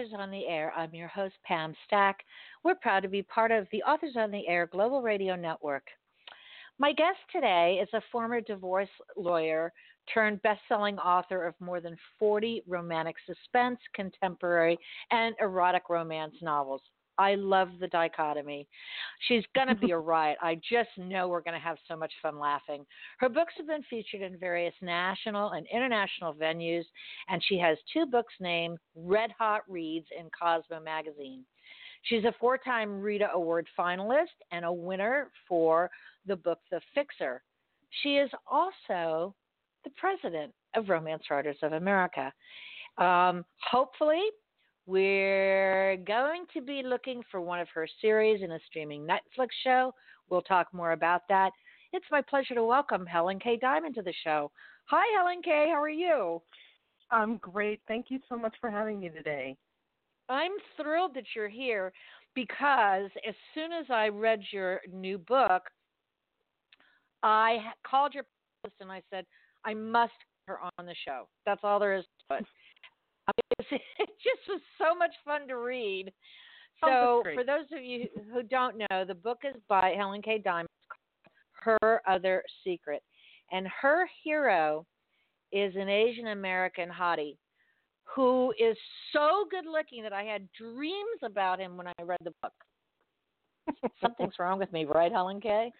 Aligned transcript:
Authors 0.00 0.12
on 0.18 0.30
the 0.30 0.46
Air. 0.46 0.72
I'm 0.74 0.94
your 0.94 1.08
host, 1.08 1.34
Pam 1.44 1.74
Stack. 1.86 2.20
We're 2.64 2.76
proud 2.76 3.00
to 3.00 3.08
be 3.08 3.22
part 3.22 3.50
of 3.50 3.66
the 3.70 3.82
Authors 3.82 4.14
on 4.16 4.30
the 4.30 4.48
Air 4.48 4.66
Global 4.66 5.02
Radio 5.02 5.36
Network. 5.36 5.88
My 6.78 6.94
guest 6.94 7.18
today 7.30 7.78
is 7.82 7.88
a 7.92 8.00
former 8.10 8.40
divorce 8.40 8.88
lawyer 9.14 9.70
turned 10.12 10.40
best 10.40 10.62
selling 10.68 10.96
author 10.98 11.44
of 11.44 11.54
more 11.60 11.82
than 11.82 11.98
40 12.18 12.62
romantic 12.66 13.16
suspense, 13.26 13.78
contemporary, 13.94 14.78
and 15.10 15.34
erotic 15.38 15.90
romance 15.90 16.36
novels. 16.40 16.80
I 17.20 17.34
love 17.34 17.68
the 17.78 17.88
dichotomy. 17.88 18.66
She's 19.28 19.44
going 19.54 19.68
to 19.68 19.74
be 19.74 19.90
a 19.90 19.98
riot. 19.98 20.38
I 20.40 20.54
just 20.56 20.88
know 20.96 21.28
we're 21.28 21.42
going 21.42 21.54
to 21.54 21.60
have 21.60 21.76
so 21.86 21.94
much 21.94 22.12
fun 22.22 22.38
laughing. 22.38 22.86
Her 23.18 23.28
books 23.28 23.52
have 23.58 23.66
been 23.66 23.82
featured 23.90 24.22
in 24.22 24.38
various 24.38 24.74
national 24.80 25.50
and 25.50 25.66
international 25.72 26.32
venues, 26.32 26.84
and 27.28 27.42
she 27.46 27.58
has 27.58 27.76
two 27.92 28.06
books 28.06 28.32
named 28.40 28.78
Red 28.96 29.30
Hot 29.38 29.62
Reads 29.68 30.06
in 30.18 30.30
Cosmo 30.30 30.80
magazine. 30.80 31.44
She's 32.04 32.24
a 32.24 32.34
four 32.40 32.56
time 32.56 33.02
Rita 33.02 33.28
Award 33.34 33.66
finalist 33.78 34.38
and 34.50 34.64
a 34.64 34.72
winner 34.72 35.30
for 35.46 35.90
the 36.26 36.36
book 36.36 36.60
The 36.70 36.80
Fixer. 36.94 37.42
She 38.02 38.16
is 38.16 38.30
also 38.50 39.34
the 39.84 39.90
president 39.98 40.54
of 40.74 40.88
Romance 40.88 41.24
Writers 41.30 41.58
of 41.62 41.74
America. 41.74 42.32
Um, 42.96 43.44
hopefully, 43.70 44.22
we're 44.90 45.98
going 45.98 46.46
to 46.52 46.60
be 46.60 46.82
looking 46.84 47.22
for 47.30 47.40
one 47.40 47.60
of 47.60 47.68
her 47.72 47.86
series 48.00 48.42
in 48.42 48.50
a 48.50 48.58
streaming 48.66 49.06
Netflix 49.06 49.50
show. 49.62 49.94
We'll 50.28 50.42
talk 50.42 50.66
more 50.74 50.90
about 50.92 51.22
that. 51.28 51.52
It's 51.92 52.06
my 52.10 52.20
pleasure 52.20 52.54
to 52.54 52.64
welcome 52.64 53.06
HelenKay 53.06 53.60
Dimon 53.62 53.94
to 53.94 54.02
the 54.02 54.12
show. 54.24 54.50
Hi, 54.86 55.04
HelenKay 55.16 55.68
How 55.68 55.80
are 55.80 55.88
you? 55.88 56.42
I'm 57.12 57.36
great. 57.36 57.80
Thank 57.86 58.06
you 58.08 58.18
so 58.28 58.36
much 58.36 58.56
for 58.60 58.68
having 58.68 58.98
me 58.98 59.10
today. 59.10 59.56
I'm 60.28 60.50
thrilled 60.76 61.14
that 61.14 61.24
you're 61.36 61.48
here 61.48 61.92
because 62.34 63.10
as 63.28 63.34
soon 63.54 63.70
as 63.72 63.86
I 63.90 64.08
read 64.08 64.40
your 64.52 64.80
new 64.92 65.18
book, 65.18 65.62
I 67.22 67.58
called 67.88 68.12
your 68.12 68.24
post 68.64 68.74
and 68.80 68.90
I 68.90 69.02
said, 69.08 69.24
I 69.64 69.72
must 69.72 70.12
her 70.48 70.58
on 70.60 70.86
the 70.86 70.96
show. 71.04 71.28
That's 71.46 71.60
all 71.62 71.78
there 71.78 71.96
is 71.96 72.04
to 72.28 72.38
it. 72.38 72.46
it 73.70 74.08
just 74.22 74.48
was 74.48 74.60
so 74.78 74.94
much 74.94 75.12
fun 75.24 75.48
to 75.48 75.56
read. 75.56 76.12
Oh, 76.82 77.22
so, 77.24 77.34
for 77.34 77.44
those 77.44 77.66
of 77.76 77.84
you 77.84 78.08
who 78.32 78.42
don't 78.42 78.78
know, 78.78 79.04
the 79.06 79.14
book 79.14 79.40
is 79.44 79.60
by 79.68 79.94
HelenKay 79.98 80.42
Dimon, 80.42 80.66
Her 81.52 82.00
Other 82.08 82.42
Secret. 82.64 83.02
And 83.52 83.66
her 83.82 84.08
hero 84.22 84.86
is 85.52 85.74
an 85.76 85.88
Asian 85.88 86.28
American 86.28 86.88
hottie 86.88 87.36
who 88.14 88.52
is 88.58 88.76
so 89.12 89.46
good 89.50 89.66
looking 89.70 90.02
that 90.02 90.12
I 90.12 90.24
had 90.24 90.48
dreams 90.58 91.20
about 91.22 91.60
him 91.60 91.76
when 91.76 91.86
I 91.86 92.02
read 92.02 92.18
the 92.24 92.32
book. 92.42 92.52
Something's 94.00 94.34
wrong 94.38 94.58
with 94.58 94.72
me, 94.72 94.84
right, 94.84 95.12
HelenKay? 95.12 95.70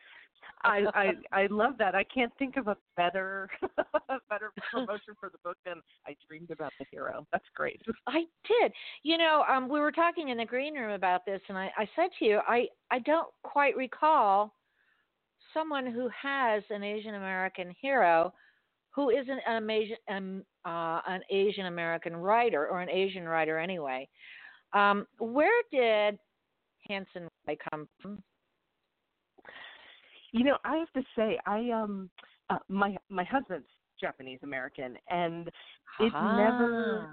I, 0.62 0.84
I 0.94 1.42
I 1.42 1.46
love 1.46 1.74
that. 1.78 1.94
I 1.94 2.04
can't 2.04 2.32
think 2.38 2.56
of 2.56 2.68
a 2.68 2.76
better 2.96 3.48
a 4.08 4.18
better 4.28 4.52
promotion 4.70 5.14
for 5.18 5.30
the 5.30 5.38
book 5.44 5.56
than 5.64 5.76
I 6.06 6.16
dreamed 6.28 6.50
about 6.50 6.72
the 6.78 6.86
hero. 6.90 7.26
That's 7.32 7.44
great. 7.54 7.80
I 8.06 8.24
did. 8.46 8.72
You 9.02 9.18
know, 9.18 9.44
um, 9.48 9.68
we 9.68 9.80
were 9.80 9.92
talking 9.92 10.28
in 10.28 10.38
the 10.38 10.44
green 10.44 10.74
room 10.74 10.92
about 10.92 11.24
this, 11.24 11.40
and 11.48 11.56
I, 11.56 11.70
I 11.76 11.88
said 11.96 12.10
to 12.18 12.24
you, 12.24 12.40
I 12.46 12.66
I 12.90 12.98
don't 13.00 13.28
quite 13.42 13.76
recall 13.76 14.54
someone 15.54 15.86
who 15.86 16.08
has 16.22 16.62
an 16.70 16.82
Asian 16.82 17.14
American 17.14 17.74
hero 17.80 18.32
who 18.94 19.10
isn't 19.10 19.40
an 19.46 19.70
Asian 19.70 19.96
um, 20.08 20.44
uh, 20.64 21.00
an 21.08 21.20
Asian 21.30 21.66
American 21.66 22.16
writer 22.16 22.68
or 22.68 22.80
an 22.80 22.90
Asian 22.90 23.26
writer 23.28 23.58
anyway. 23.58 24.08
Um, 24.72 25.06
where 25.18 25.62
did 25.72 26.18
Hansen 26.88 27.28
come 27.70 27.88
from? 28.00 28.22
You 30.32 30.44
know, 30.44 30.58
I 30.64 30.76
have 30.76 30.92
to 30.92 31.02
say, 31.16 31.38
I 31.46 31.70
um, 31.70 32.10
uh, 32.48 32.58
my 32.68 32.96
my 33.08 33.24
husband's 33.24 33.66
Japanese 34.00 34.40
American, 34.42 34.96
and 35.08 35.48
it 35.98 36.12
ah. 36.14 36.36
never 36.36 37.08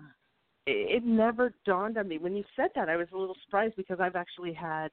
it 0.66 1.06
never 1.06 1.54
dawned 1.66 1.98
on 1.98 2.08
me 2.08 2.18
when 2.18 2.36
you 2.36 2.44
said 2.56 2.70
that. 2.76 2.90
I 2.90 2.96
was 2.96 3.08
a 3.14 3.18
little 3.18 3.36
surprised 3.46 3.76
because 3.76 4.00
I've 4.00 4.16
actually 4.16 4.54
had 4.54 4.90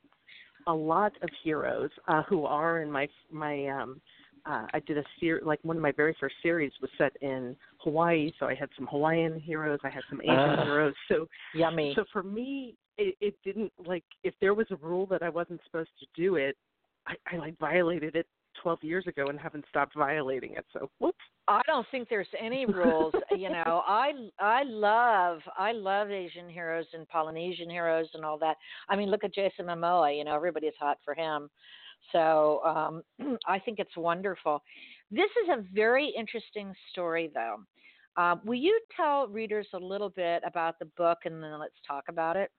a 0.67 0.75
lot 0.75 1.13
of 1.23 1.29
heroes 1.43 1.91
uh, 2.09 2.23
who 2.23 2.45
are 2.45 2.81
in 2.81 2.91
my 2.91 3.09
my 3.31 3.67
um 3.69 4.01
uh, 4.47 4.67
I 4.75 4.81
did 4.81 4.99
a 4.99 5.05
ser- 5.21 5.41
like 5.43 5.59
one 5.63 5.77
of 5.77 5.83
my 5.83 5.93
very 5.93 6.15
first 6.21 6.35
series 6.43 6.71
was 6.81 6.91
set 6.99 7.13
in 7.23 7.57
Hawaii, 7.79 8.31
so 8.39 8.47
I 8.47 8.55
had 8.55 8.69
some 8.77 8.87
Hawaiian 8.89 9.41
heroes, 9.41 9.81
I 9.83 9.89
had 9.89 10.03
some 10.11 10.21
Asian 10.21 10.35
uh, 10.35 10.65
heroes. 10.65 10.95
So 11.09 11.29
yummy. 11.55 11.93
So 11.97 12.05
for 12.13 12.23
me, 12.23 12.75
it, 12.99 13.17
it 13.21 13.35
didn't 13.43 13.73
like 13.87 14.05
if 14.23 14.35
there 14.41 14.55
was 14.55 14.67
a 14.71 14.77
rule 14.77 15.07
that 15.07 15.23
I 15.23 15.31
wasn't 15.31 15.61
supposed 15.65 15.91
to 16.01 16.07
do 16.15 16.37
it, 16.37 16.57
I, 17.07 17.15
I 17.33 17.37
like 17.37 17.59
violated 17.59 18.17
it 18.17 18.27
12 18.63 18.83
years 18.83 19.07
ago 19.07 19.27
and 19.29 19.39
haven't 19.39 19.65
stopped 19.69 19.95
violating 19.97 20.53
it. 20.53 20.65
So 20.73 20.91
whoops. 20.99 21.19
I 21.47 21.61
don't 21.67 21.87
think 21.91 22.09
there's 22.09 22.27
any 22.41 22.65
rules. 22.65 23.13
you 23.37 23.51
know, 23.51 23.83
I 23.87 24.13
I 24.39 24.63
love 24.65 25.41
I 25.59 25.73
love 25.73 26.11
Asian 26.11 26.49
heroes 26.49 26.87
and 26.95 27.09
Polynesian 27.09 27.69
heroes 27.69 28.07
and 28.15 28.25
all 28.25 28.39
that. 28.39 28.57
I 28.89 28.97
mean, 28.97 29.11
look 29.11 29.25
at 29.25 29.35
Jason 29.35 29.67
Momoa. 29.67 30.17
You 30.17 30.25
know, 30.25 30.35
everybody's 30.35 30.73
hot 30.79 30.99
for 31.05 31.15
him. 31.15 31.51
So 32.13 32.63
um, 32.65 33.03
I 33.47 33.59
think 33.59 33.79
it's 33.79 33.97
wonderful. 33.97 34.63
This 35.11 35.31
is 35.43 35.49
a 35.51 35.65
very 35.75 36.13
interesting 36.17 36.75
story, 36.91 37.31
though. 37.35 37.57
Uh, 38.17 38.37
will 38.45 38.55
you 38.55 38.79
tell 38.97 39.27
readers 39.29 39.67
a 39.75 39.79
little 39.79 40.09
bit 40.11 40.43
about 40.47 40.79
the 40.79 40.87
book 40.97 41.19
and 41.25 41.43
then 41.43 41.59
let's 41.59 41.75
talk 41.87 42.05
about 42.09 42.37
it? 42.37 42.51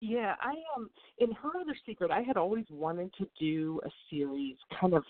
Yeah, 0.00 0.34
I 0.40 0.54
um 0.76 0.90
in 1.18 1.30
Her 1.32 1.50
Other 1.60 1.76
Secret, 1.86 2.10
I 2.10 2.22
had 2.22 2.36
always 2.36 2.64
wanted 2.70 3.12
to 3.18 3.26
do 3.38 3.80
a 3.84 3.90
series 4.10 4.56
kind 4.80 4.94
of 4.94 5.04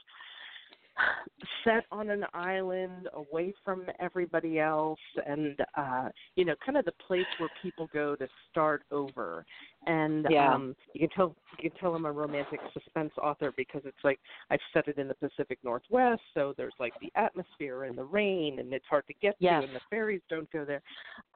set 1.65 1.84
on 1.91 2.11
an 2.11 2.25
island 2.34 3.09
away 3.15 3.55
from 3.65 3.87
everybody 4.01 4.59
else 4.59 4.99
and 5.27 5.59
uh 5.77 6.09
you 6.37 6.45
know 6.45 6.55
kind 6.65 6.77
of 6.77 6.84
the 6.84 6.93
place 7.06 7.27
where 7.39 7.49
people 7.62 7.89
go 7.93 8.17
to 8.17 8.27
start 8.51 8.83
over 8.91 9.45
and 9.87 10.27
yeah. 10.28 10.53
um 10.53 10.75
you 10.93 11.01
can 11.01 11.09
tell 11.11 11.34
you 11.59 11.71
can 11.71 11.78
tell 11.78 11.95
I'm 11.95 12.05
a 12.07 12.12
romantic 12.12 12.61
suspense 12.75 13.12
author 13.22 13.53
because 13.57 13.83
it's 13.84 14.05
like 14.05 14.19
I've 14.51 14.61
set 14.75 14.89
it 14.89 14.99
in 14.99 15.09
the 15.09 15.15
Pacific 15.15 15.59
Northwest 15.62 16.22
so 16.34 16.55
there's 16.57 16.75
like 16.78 16.93
the 17.01 17.12
atmosphere 17.15 17.84
and 17.84 17.97
the 17.97 18.05
rain 18.05 18.59
and 18.59 18.72
it's 18.72 18.87
hard 18.91 19.07
to 19.07 19.15
get 19.22 19.37
yes. 19.39 19.62
to 19.62 19.69
and 19.69 19.77
the 19.77 19.81
ferries 19.89 20.22
don't 20.28 20.51
go 20.53 20.65
there 20.65 20.83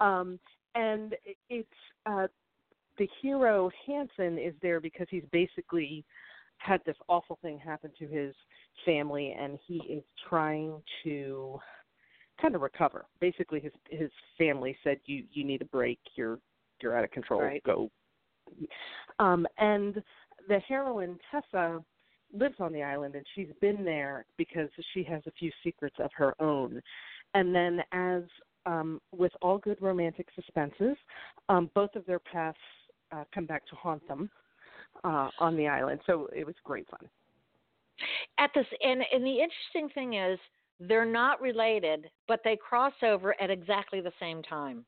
um 0.00 0.38
and 0.74 1.14
it's 1.48 1.68
uh 2.06 2.26
the 2.98 3.08
hero 3.20 3.70
Hansen 3.86 4.38
is 4.38 4.54
there 4.62 4.80
because 4.80 5.06
he's 5.10 5.24
basically 5.32 6.04
had 6.58 6.80
this 6.86 6.96
awful 7.08 7.38
thing 7.42 7.58
happen 7.58 7.90
to 7.98 8.06
his 8.06 8.34
family 8.84 9.34
and 9.38 9.58
he 9.66 9.76
is 9.88 10.04
trying 10.28 10.80
to 11.02 11.58
kind 12.40 12.54
of 12.54 12.62
recover. 12.62 13.06
Basically 13.20 13.60
his 13.60 13.72
his 13.90 14.10
family 14.38 14.76
said 14.82 14.98
you 15.06 15.24
you 15.32 15.44
need 15.44 15.62
a 15.62 15.66
break, 15.66 15.98
you're 16.16 16.38
you're 16.80 16.96
out 16.96 17.04
of 17.04 17.10
control, 17.10 17.42
right. 17.42 17.62
go. 17.64 17.90
Um 19.18 19.46
and 19.58 20.02
the 20.48 20.58
heroine 20.60 21.18
Tessa 21.30 21.82
lives 22.32 22.56
on 22.58 22.72
the 22.72 22.82
island 22.82 23.14
and 23.14 23.24
she's 23.34 23.50
been 23.60 23.84
there 23.84 24.26
because 24.36 24.68
she 24.92 25.04
has 25.04 25.22
a 25.26 25.32
few 25.32 25.50
secrets 25.62 25.96
of 25.98 26.10
her 26.16 26.34
own. 26.40 26.80
And 27.34 27.54
then 27.54 27.80
as 27.92 28.22
um, 28.66 29.00
with 29.12 29.32
all 29.42 29.58
good 29.58 29.80
romantic 29.80 30.28
suspenses, 30.34 30.96
um, 31.48 31.70
both 31.74 31.94
of 31.96 32.06
their 32.06 32.18
paths 32.18 32.58
uh, 33.12 33.24
come 33.34 33.46
back 33.46 33.66
to 33.66 33.76
haunt 33.76 34.06
them 34.08 34.30
uh, 35.04 35.28
on 35.38 35.56
the 35.56 35.66
island. 35.66 36.00
So 36.06 36.28
it 36.34 36.46
was 36.46 36.54
great 36.64 36.88
fun. 36.88 37.08
At 38.38 38.50
this, 38.54 38.66
and 38.82 39.02
and 39.12 39.24
the 39.24 39.38
interesting 39.40 39.88
thing 39.94 40.14
is 40.14 40.38
they're 40.80 41.04
not 41.04 41.40
related, 41.40 42.10
but 42.26 42.40
they 42.44 42.56
cross 42.56 42.94
over 43.02 43.40
at 43.40 43.50
exactly 43.50 44.00
the 44.00 44.12
same 44.18 44.42
time. 44.42 44.84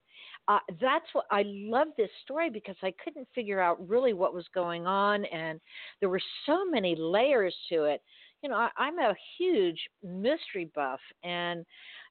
Uh, 0.48 0.58
that's 0.80 1.06
what 1.12 1.26
I 1.30 1.42
love 1.46 1.88
this 1.96 2.10
story 2.24 2.50
because 2.50 2.76
I 2.82 2.92
couldn't 3.02 3.26
figure 3.34 3.60
out 3.60 3.88
really 3.88 4.12
what 4.12 4.34
was 4.34 4.46
going 4.54 4.86
on, 4.86 5.24
and 5.26 5.60
there 6.00 6.08
were 6.08 6.20
so 6.46 6.64
many 6.64 6.94
layers 6.96 7.54
to 7.70 7.84
it. 7.84 8.02
You 8.42 8.50
know, 8.50 8.56
I, 8.56 8.70
I'm 8.76 8.98
a 8.98 9.14
huge 9.38 9.80
mystery 10.04 10.70
buff, 10.74 11.00
and 11.24 11.64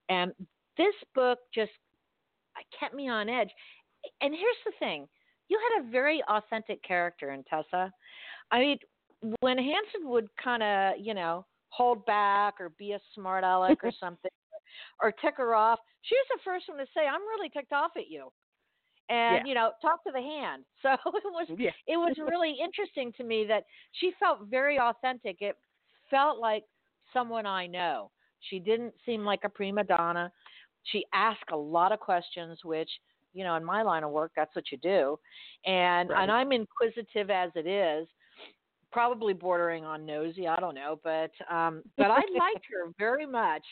and 0.10 0.34
this 0.78 0.96
book 1.14 1.40
just 1.54 1.72
kept 2.80 2.94
me 2.94 3.10
on 3.10 3.30
edge. 3.30 3.50
And 4.22 4.34
here's 4.34 4.56
the 4.66 4.74
thing: 4.80 5.08
you 5.48 5.60
had 5.60 5.84
a 5.84 5.92
very 5.92 6.24
authentic 6.28 6.84
character 6.84 7.32
in 7.32 7.44
Tessa. 7.44 7.92
I 8.52 8.60
mean, 8.60 8.78
when 9.40 9.58
Hansen 9.58 10.10
would 10.10 10.28
kind 10.42 10.64
of, 10.64 10.94
you 11.00 11.14
know, 11.14 11.46
hold 11.70 12.06
back 12.06 12.56
or 12.60 12.70
be 12.78 12.94
a 12.94 13.00
smart 13.14 13.44
aleck 13.44 13.84
or 13.84 13.92
something, 14.00 14.32
or 15.02 15.12
tick 15.12 15.36
her 15.38 15.56
off, 15.56 15.80
she 16.02 16.16
was 16.16 16.26
the 16.38 16.44
first 16.44 16.66
one 16.68 16.78
to 16.78 16.86
say, 16.94 17.08
"I'm 17.08 17.22
really 17.22 17.50
ticked 17.50 17.74
off 17.74 17.92
at 17.98 18.10
you." 18.10 18.30
and 19.10 19.42
yeah. 19.46 19.50
you 19.50 19.54
know 19.54 19.72
talk 19.82 20.04
to 20.04 20.12
the 20.12 20.22
hand 20.22 20.64
so 20.82 20.94
it 20.94 21.24
was 21.26 21.48
yeah. 21.58 21.72
it 21.88 21.98
was 21.98 22.16
really 22.30 22.56
interesting 22.64 23.12
to 23.18 23.24
me 23.24 23.46
that 23.48 23.64
she 23.94 24.12
felt 24.20 24.40
very 24.50 24.80
authentic 24.80 25.38
it 25.42 25.56
felt 26.10 26.40
like 26.40 26.64
someone 27.14 27.46
i 27.46 27.68
know 27.68 28.10
she 28.50 28.60
didn't 28.60 28.94
seem 29.06 29.24
like 29.24 29.42
a 29.44 29.50
prima 29.50 29.84
donna 29.84 30.32
she 30.84 31.04
asked 31.14 31.52
a 31.52 31.58
lot 31.58 31.92
of 31.92 32.00
questions 32.00 32.60
which 32.64 32.90
you 33.36 33.44
know, 33.44 33.56
in 33.56 33.64
my 33.64 33.84
line 33.84 34.04
of 34.04 34.12
work, 34.12 34.32
that's 34.36 34.56
what 34.56 34.72
you 34.72 34.78
do, 34.80 35.20
and 35.66 36.10
Right. 36.10 36.24
and 36.24 36.32
I'm 36.32 36.52
inquisitive 36.52 37.30
as 37.30 37.52
it 37.56 37.68
is, 37.68 38.08
probably 38.92 39.34
bordering 39.34 39.84
on 39.84 40.06
nosy. 40.06 40.48
I 40.48 40.56
don't 40.56 40.76
know, 40.76 41.00
but 41.04 41.32
um, 41.54 41.84
but 41.98 42.10
I 42.10 42.22
liked 42.38 42.66
her 42.72 42.92
very 42.98 43.26
much. 43.26 43.64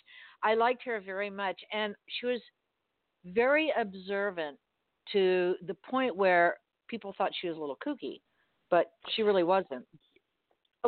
I 0.44 0.54
liked 0.54 0.84
her 0.84 1.00
very 1.00 1.30
much, 1.30 1.60
and 1.72 1.96
she 2.20 2.26
was 2.28 2.42
very 3.26 3.74
observant 3.80 4.58
to 5.14 5.56
the 5.66 5.76
point 5.90 6.16
where 6.16 6.58
people 6.88 7.14
thought 7.18 7.32
she 7.42 7.48
was 7.48 7.58
a 7.58 7.60
little 7.60 7.78
kooky, 7.86 8.22
but 8.70 8.92
she 9.16 9.24
really 9.24 9.44
wasn't. 9.44 9.86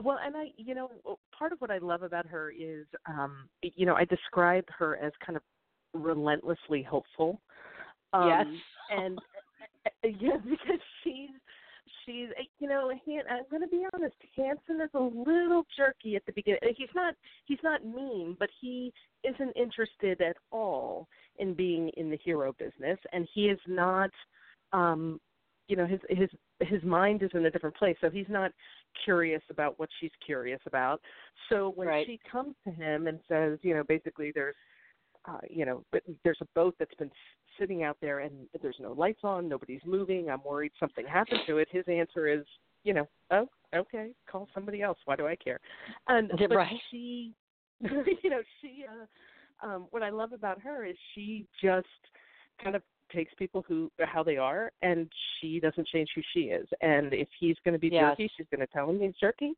Well, 0.04 0.20
and 0.22 0.36
I, 0.36 0.52
you 0.58 0.76
know, 0.76 0.92
part 1.38 1.54
of 1.54 1.62
what 1.62 1.72
I 1.72 1.78
love 1.78 2.04
about 2.04 2.26
her 2.26 2.52
is, 2.52 2.86
um, 3.08 3.48
you 3.62 3.86
know, 3.86 3.96
I 3.96 4.04
describe 4.04 4.66
her 4.78 4.98
as 4.98 5.14
kind 5.26 5.38
of 5.38 5.44
relentlessly 5.94 6.84
hopeful. 6.84 7.42
Um, 8.16 8.62
yes. 8.90 9.00
and 9.00 9.20
uh, 9.86 10.08
yeah, 10.20 10.38
because 10.44 10.80
she's 11.04 11.30
she's 12.06 12.30
uh, 12.40 12.44
you 12.60 12.68
know, 12.70 12.92
Han, 13.06 13.24
I'm 13.30 13.44
going 13.50 13.62
to 13.62 13.68
be 13.68 13.86
honest. 13.94 14.16
Hansen 14.36 14.82
is 14.82 14.90
a 14.94 15.00
little 15.00 15.64
jerky 15.78 16.16
at 16.16 16.26
the 16.26 16.34
beginning. 16.34 16.60
He's 16.78 16.90
not 16.96 17.16
he's 17.46 17.60
not 17.64 17.86
mean, 17.86 18.36
but 18.40 18.50
he 18.62 18.94
isn't 19.24 19.56
interested 19.56 20.22
at 20.22 20.38
all 20.52 21.08
in 21.38 21.54
being 21.54 21.90
in 21.98 22.10
the 22.10 22.20
hero 22.24 22.54
business, 22.58 23.00
and 23.14 23.28
he 23.34 23.48
is 23.50 23.60
not. 23.68 24.12
um 24.74 25.20
you 25.68 25.76
know 25.76 25.88
his 25.88 26.00
his 26.10 26.30
his 26.60 26.84
mind 26.84 27.24
is 27.24 27.32
in 27.34 27.46
a 27.48 27.50
different 27.52 27.76
place 27.76 27.98
so 28.00 28.08
he's 28.10 28.30
not 28.30 28.52
curious 29.04 29.42
about 29.50 29.80
what 29.80 29.90
she's 30.00 30.12
curious 30.24 30.60
about 30.68 31.02
so 31.50 31.72
when 31.76 31.88
Right. 31.88 32.06
she 32.06 32.20
comes 32.32 32.54
to 32.66 32.72
him 32.72 33.08
and 33.08 33.20
says 33.28 33.58
you 33.64 33.74
know 33.74 33.84
basically 33.84 34.32
there's 34.36 34.56
uh 35.28 35.38
you 35.50 35.66
know 35.66 35.84
but 35.92 36.02
there's 36.24 36.38
a 36.42 36.48
boat 36.56 36.76
that's 36.80 36.94
been 36.96 37.12
sitting 37.60 37.84
out 37.84 37.98
there 38.02 38.20
and 38.20 38.34
there's 38.62 38.76
no 38.80 38.92
lights 38.94 39.22
on 39.24 39.48
nobody's 39.48 39.82
moving 39.86 40.30
i'm 40.30 40.44
worried 40.44 40.72
something 40.80 41.06
happened 41.06 41.40
to 41.48 41.58
it 41.58 41.68
his 41.72 41.84
answer 41.88 42.28
is 42.28 42.44
you 42.84 42.94
know 42.94 43.08
oh 43.32 43.48
okay 43.76 44.12
call 44.30 44.48
somebody 44.54 44.82
else 44.82 44.98
why 45.06 45.16
do 45.16 45.28
i 45.28 45.36
care 45.36 45.60
and 46.08 46.32
but 46.38 46.56
right. 46.56 46.74
she 46.92 47.34
you 47.82 48.30
know 48.30 48.42
she 48.62 48.86
uh 48.90 49.66
um 49.66 49.88
what 49.92 50.04
i 50.04 50.10
love 50.10 50.34
about 50.34 50.60
her 50.62 50.86
is 50.86 50.96
she 51.14 51.46
just 51.62 51.88
kind 52.64 52.76
of 52.76 52.82
takes 53.14 53.32
people 53.36 53.64
who 53.68 53.92
how 54.00 54.24
they 54.24 54.36
are 54.36 54.72
and 54.82 55.08
she 55.40 55.60
doesn't 55.60 55.88
change 55.88 56.10
who 56.16 56.22
she 56.34 56.42
is 56.46 56.68
and 56.82 57.14
if 57.14 57.28
he's 57.40 57.56
going 57.64 57.74
to 57.74 57.80
be 57.80 57.90
Yes. 57.90 58.12
jerky 58.18 58.32
she's 58.36 58.48
going 58.52 58.66
to 58.66 58.74
tell 58.74 58.90
him 58.90 59.00
he's 59.00 59.14
jerky 59.22 59.54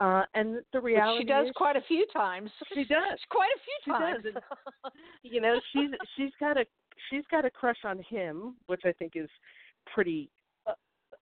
uh 0.00 0.22
and 0.34 0.56
the 0.72 0.80
Which 0.80 0.94
reality 0.94 1.22
she 1.22 1.28
does 1.28 1.46
quite 1.54 1.76
a 1.76 1.80
few 1.82 2.04
times. 2.12 2.50
she 2.74 2.84
does 2.84 3.18
quite 3.30 3.50
a 3.54 3.60
She 3.64 3.84
few 3.84 3.92
times. 3.92 4.24
you 5.30 5.40
know 5.40 5.58
she's 5.72 5.90
she's 6.16 6.32
got 6.40 6.56
a 6.56 6.64
she's 7.10 7.24
got 7.30 7.44
a 7.44 7.50
crush 7.50 7.78
on 7.84 8.02
him 8.08 8.56
which 8.66 8.82
i 8.84 8.92
think 8.92 9.12
is 9.14 9.28
pretty 9.92 10.30
uh, 10.66 10.72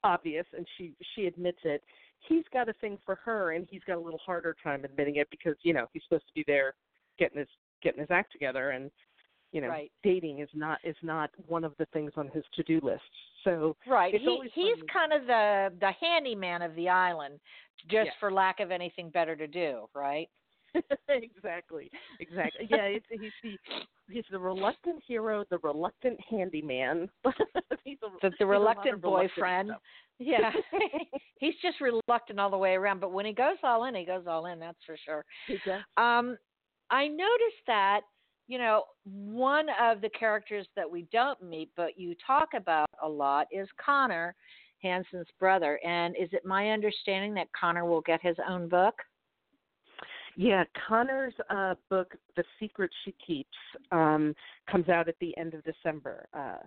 obvious 0.04 0.46
and 0.56 0.66
she 0.76 0.92
she 1.14 1.26
admits 1.26 1.58
it 1.64 1.82
he's 2.28 2.44
got 2.52 2.68
a 2.68 2.72
thing 2.74 2.98
for 3.04 3.16
her 3.16 3.52
and 3.52 3.66
he's 3.70 3.82
got 3.86 3.96
a 3.96 4.00
little 4.00 4.20
harder 4.24 4.56
time 4.62 4.84
admitting 4.84 5.16
it 5.16 5.28
because 5.30 5.54
you 5.62 5.72
know 5.72 5.86
he's 5.92 6.02
supposed 6.08 6.26
to 6.26 6.34
be 6.34 6.44
there 6.46 6.74
getting 7.18 7.38
his 7.38 7.48
getting 7.82 8.00
his 8.00 8.10
act 8.10 8.32
together 8.32 8.70
and 8.70 8.90
you 9.52 9.60
know 9.60 9.68
Right. 9.68 9.92
dating 10.02 10.40
is 10.40 10.48
not 10.54 10.78
is 10.84 10.96
not 11.02 11.30
one 11.46 11.64
of 11.64 11.72
the 11.78 11.86
things 11.86 12.12
on 12.16 12.28
his 12.28 12.44
to 12.54 12.62
do 12.62 12.80
list 12.82 13.02
so 13.44 13.76
Right. 13.86 14.12
He 14.12 14.40
he's 14.54 14.74
funny. 14.78 14.82
kind 14.92 15.12
of 15.12 15.26
the 15.26 15.72
the 15.80 15.92
handyman 16.00 16.62
of 16.62 16.74
the 16.74 16.88
island, 16.88 17.38
just 17.88 18.06
Yeah. 18.06 18.10
for 18.18 18.32
lack 18.32 18.58
of 18.58 18.72
anything 18.72 19.08
better 19.10 19.36
to 19.36 19.46
do, 19.46 19.88
right? 19.94 20.28
exactly 21.08 21.90
exactly 22.20 22.66
yeah 22.70 22.84
it's 22.84 23.06
he's 23.10 23.32
the 23.42 23.56
he's 24.08 24.24
the 24.30 24.38
reluctant 24.38 25.02
hero 25.06 25.44
the 25.50 25.58
reluctant 25.58 26.18
handyman 26.28 27.08
he's 27.84 27.98
a, 28.02 28.08
The, 28.22 28.32
the 28.38 28.44
a 28.44 28.46
lot 28.46 28.76
of 28.78 28.84
reluctant 28.84 29.02
reluctant 29.02 29.02
boyfriend. 29.02 29.68
stuff. 29.70 29.80
Yeah. 30.18 30.50
he's 31.38 31.54
just 31.60 31.80
reluctant 31.80 32.40
all 32.40 32.50
the 32.50 32.56
way 32.56 32.72
around, 32.74 33.00
but 33.00 33.12
when 33.12 33.26
he 33.26 33.32
goes 33.32 33.56
all 33.62 33.84
in, 33.84 33.94
he 33.94 34.04
goes 34.06 34.24
all 34.26 34.46
in, 34.46 34.58
that's 34.58 34.78
for 34.86 34.96
sure. 35.04 35.24
Um 35.96 36.36
I 36.90 37.08
noticed 37.08 37.66
that, 37.66 38.00
you 38.46 38.58
know, 38.58 38.84
one 39.04 39.66
of 39.80 40.00
the 40.00 40.08
characters 40.10 40.66
that 40.76 40.90
we 40.90 41.06
don't 41.12 41.42
meet 41.42 41.70
but 41.76 41.98
you 41.98 42.14
talk 42.26 42.48
about 42.56 42.88
a 43.02 43.08
lot 43.08 43.46
is 43.50 43.68
Connor, 43.84 44.34
Hansen's 44.82 45.26
brother. 45.38 45.78
And 45.84 46.14
is 46.16 46.28
it 46.32 46.44
my 46.44 46.70
understanding 46.70 47.34
that 47.34 47.48
Connor 47.58 47.84
will 47.84 48.02
get 48.02 48.20
his 48.22 48.36
own 48.48 48.68
book? 48.68 48.94
Yeah, 50.38 50.64
Connor's 50.86 51.32
uh, 51.48 51.74
book, 51.88 52.14
The 52.36 52.44
Secret 52.60 52.90
She 53.04 53.14
Keeps, 53.26 53.56
um, 53.90 54.34
comes 54.70 54.90
out 54.90 55.08
at 55.08 55.14
the 55.18 55.36
end 55.38 55.54
of 55.54 55.64
December. 55.64 56.26
Uh, 56.34 56.58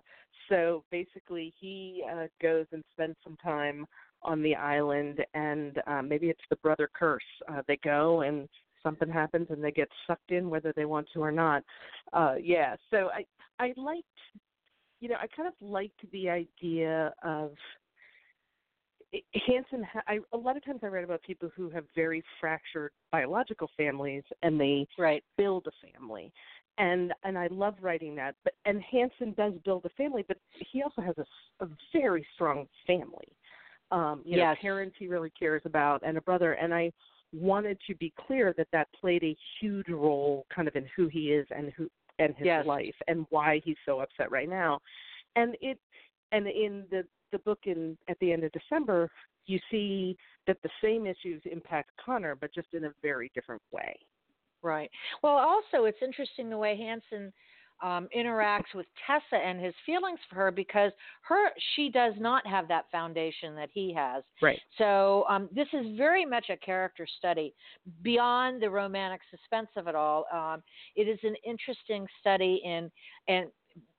so 0.48 0.82
basically, 0.90 1.54
he 1.60 2.02
uh, 2.12 2.26
goes 2.42 2.66
and 2.72 2.82
spends 2.92 3.16
some 3.22 3.36
time 3.36 3.86
on 4.22 4.42
the 4.42 4.56
island, 4.56 5.24
and 5.34 5.80
uh, 5.86 6.02
maybe 6.02 6.28
it's 6.28 6.40
the 6.50 6.56
brother 6.56 6.90
curse. 6.92 7.22
Uh, 7.48 7.62
they 7.68 7.78
go 7.84 8.22
and 8.22 8.48
something 8.82 9.08
happens, 9.08 9.46
and 9.50 9.62
they 9.62 9.70
get 9.70 9.88
sucked 10.06 10.32
in, 10.32 10.50
whether 10.50 10.72
they 10.74 10.84
want 10.84 11.06
to 11.14 11.20
or 11.20 11.30
not. 11.30 11.62
Uh, 12.12 12.34
yeah, 12.42 12.74
so 12.90 13.08
I 13.14 13.24
I 13.62 13.72
liked, 13.76 14.06
you 15.00 15.08
know, 15.08 15.16
I 15.20 15.26
kind 15.28 15.46
of 15.46 15.54
liked 15.60 16.00
the 16.12 16.28
idea 16.28 17.12
of 17.22 17.52
Hansen, 19.46 19.82
ha- 19.82 20.02
I, 20.06 20.18
a 20.32 20.36
lot 20.36 20.56
of 20.56 20.64
times 20.64 20.80
I 20.82 20.86
read 20.86 21.04
about 21.04 21.22
people 21.22 21.50
who 21.56 21.68
have 21.70 21.84
very 21.94 22.22
fractured 22.40 22.92
biological 23.10 23.68
families 23.76 24.22
and 24.42 24.60
they 24.60 24.86
Right. 24.98 25.24
build 25.36 25.66
a 25.66 25.92
family, 25.92 26.32
and 26.78 27.12
and 27.24 27.36
I 27.36 27.48
love 27.48 27.74
writing 27.80 28.14
that. 28.16 28.36
But 28.44 28.54
and 28.64 28.80
Hansen 28.82 29.34
does 29.36 29.54
build 29.64 29.84
a 29.84 29.90
family, 29.90 30.24
but 30.28 30.38
he 30.70 30.82
also 30.82 31.02
has 31.02 31.16
a, 31.18 31.64
a 31.64 31.68
very 31.92 32.26
strong 32.34 32.66
family. 32.86 33.36
Um, 33.90 34.22
you 34.24 34.36
know, 34.36 34.54
parents 34.60 34.94
he 34.98 35.08
really 35.08 35.32
cares 35.36 35.62
about, 35.64 36.02
and 36.04 36.16
a 36.16 36.20
brother. 36.20 36.52
And 36.52 36.72
I 36.72 36.92
wanted 37.32 37.78
to 37.88 37.94
be 37.96 38.12
clear 38.26 38.54
that 38.56 38.68
that 38.72 38.88
played 39.00 39.24
a 39.24 39.36
huge 39.60 39.88
role, 39.88 40.46
kind 40.54 40.68
of 40.68 40.76
in 40.76 40.86
who 40.96 41.08
he 41.08 41.32
is 41.32 41.46
and 41.50 41.72
who 41.76 41.90
and 42.20 42.34
his 42.36 42.46
Yes. 42.46 42.66
life 42.66 42.94
and 43.08 43.26
why 43.30 43.60
he's 43.64 43.76
so 43.84 44.00
upset 44.00 44.30
right 44.30 44.48
now. 44.48 44.80
And 45.34 45.56
it 45.60 45.78
and 46.32 46.46
in 46.46 46.84
the 46.90 47.04
the 47.32 47.38
book 47.40 47.60
in 47.64 47.96
at 48.08 48.18
the 48.20 48.32
end 48.32 48.44
of 48.44 48.52
December, 48.52 49.10
you 49.46 49.58
see 49.70 50.16
that 50.46 50.58
the 50.62 50.70
same 50.82 51.06
issues 51.06 51.42
impact 51.50 51.90
Connor, 52.04 52.34
but 52.34 52.52
just 52.54 52.68
in 52.72 52.84
a 52.84 52.90
very 53.02 53.30
different 53.34 53.62
way. 53.72 53.96
Right. 54.62 54.90
Well, 55.22 55.36
also, 55.36 55.84
it's 55.84 55.98
interesting 56.02 56.50
the 56.50 56.58
way 56.58 56.76
Hansen 56.76 57.32
um, 57.82 58.08
interacts 58.16 58.74
with 58.74 58.86
Tessa 59.06 59.42
and 59.42 59.62
his 59.62 59.74
feelings 59.86 60.18
for 60.28 60.36
her 60.36 60.50
because 60.50 60.92
her 61.22 61.50
she 61.74 61.88
does 61.88 62.14
not 62.18 62.46
have 62.46 62.68
that 62.68 62.84
foundation 62.92 63.54
that 63.54 63.70
he 63.72 63.92
has. 63.94 64.22
Right. 64.42 64.60
So 64.76 65.24
um, 65.28 65.48
this 65.54 65.68
is 65.72 65.96
very 65.96 66.26
much 66.26 66.46
a 66.50 66.56
character 66.56 67.06
study 67.18 67.54
beyond 68.02 68.62
the 68.62 68.68
romantic 68.68 69.22
suspense 69.30 69.68
of 69.76 69.86
it 69.86 69.94
all. 69.94 70.26
Um, 70.32 70.62
it 70.94 71.08
is 71.08 71.18
an 71.22 71.34
interesting 71.46 72.06
study 72.20 72.60
in 72.64 72.90
and 73.28 73.46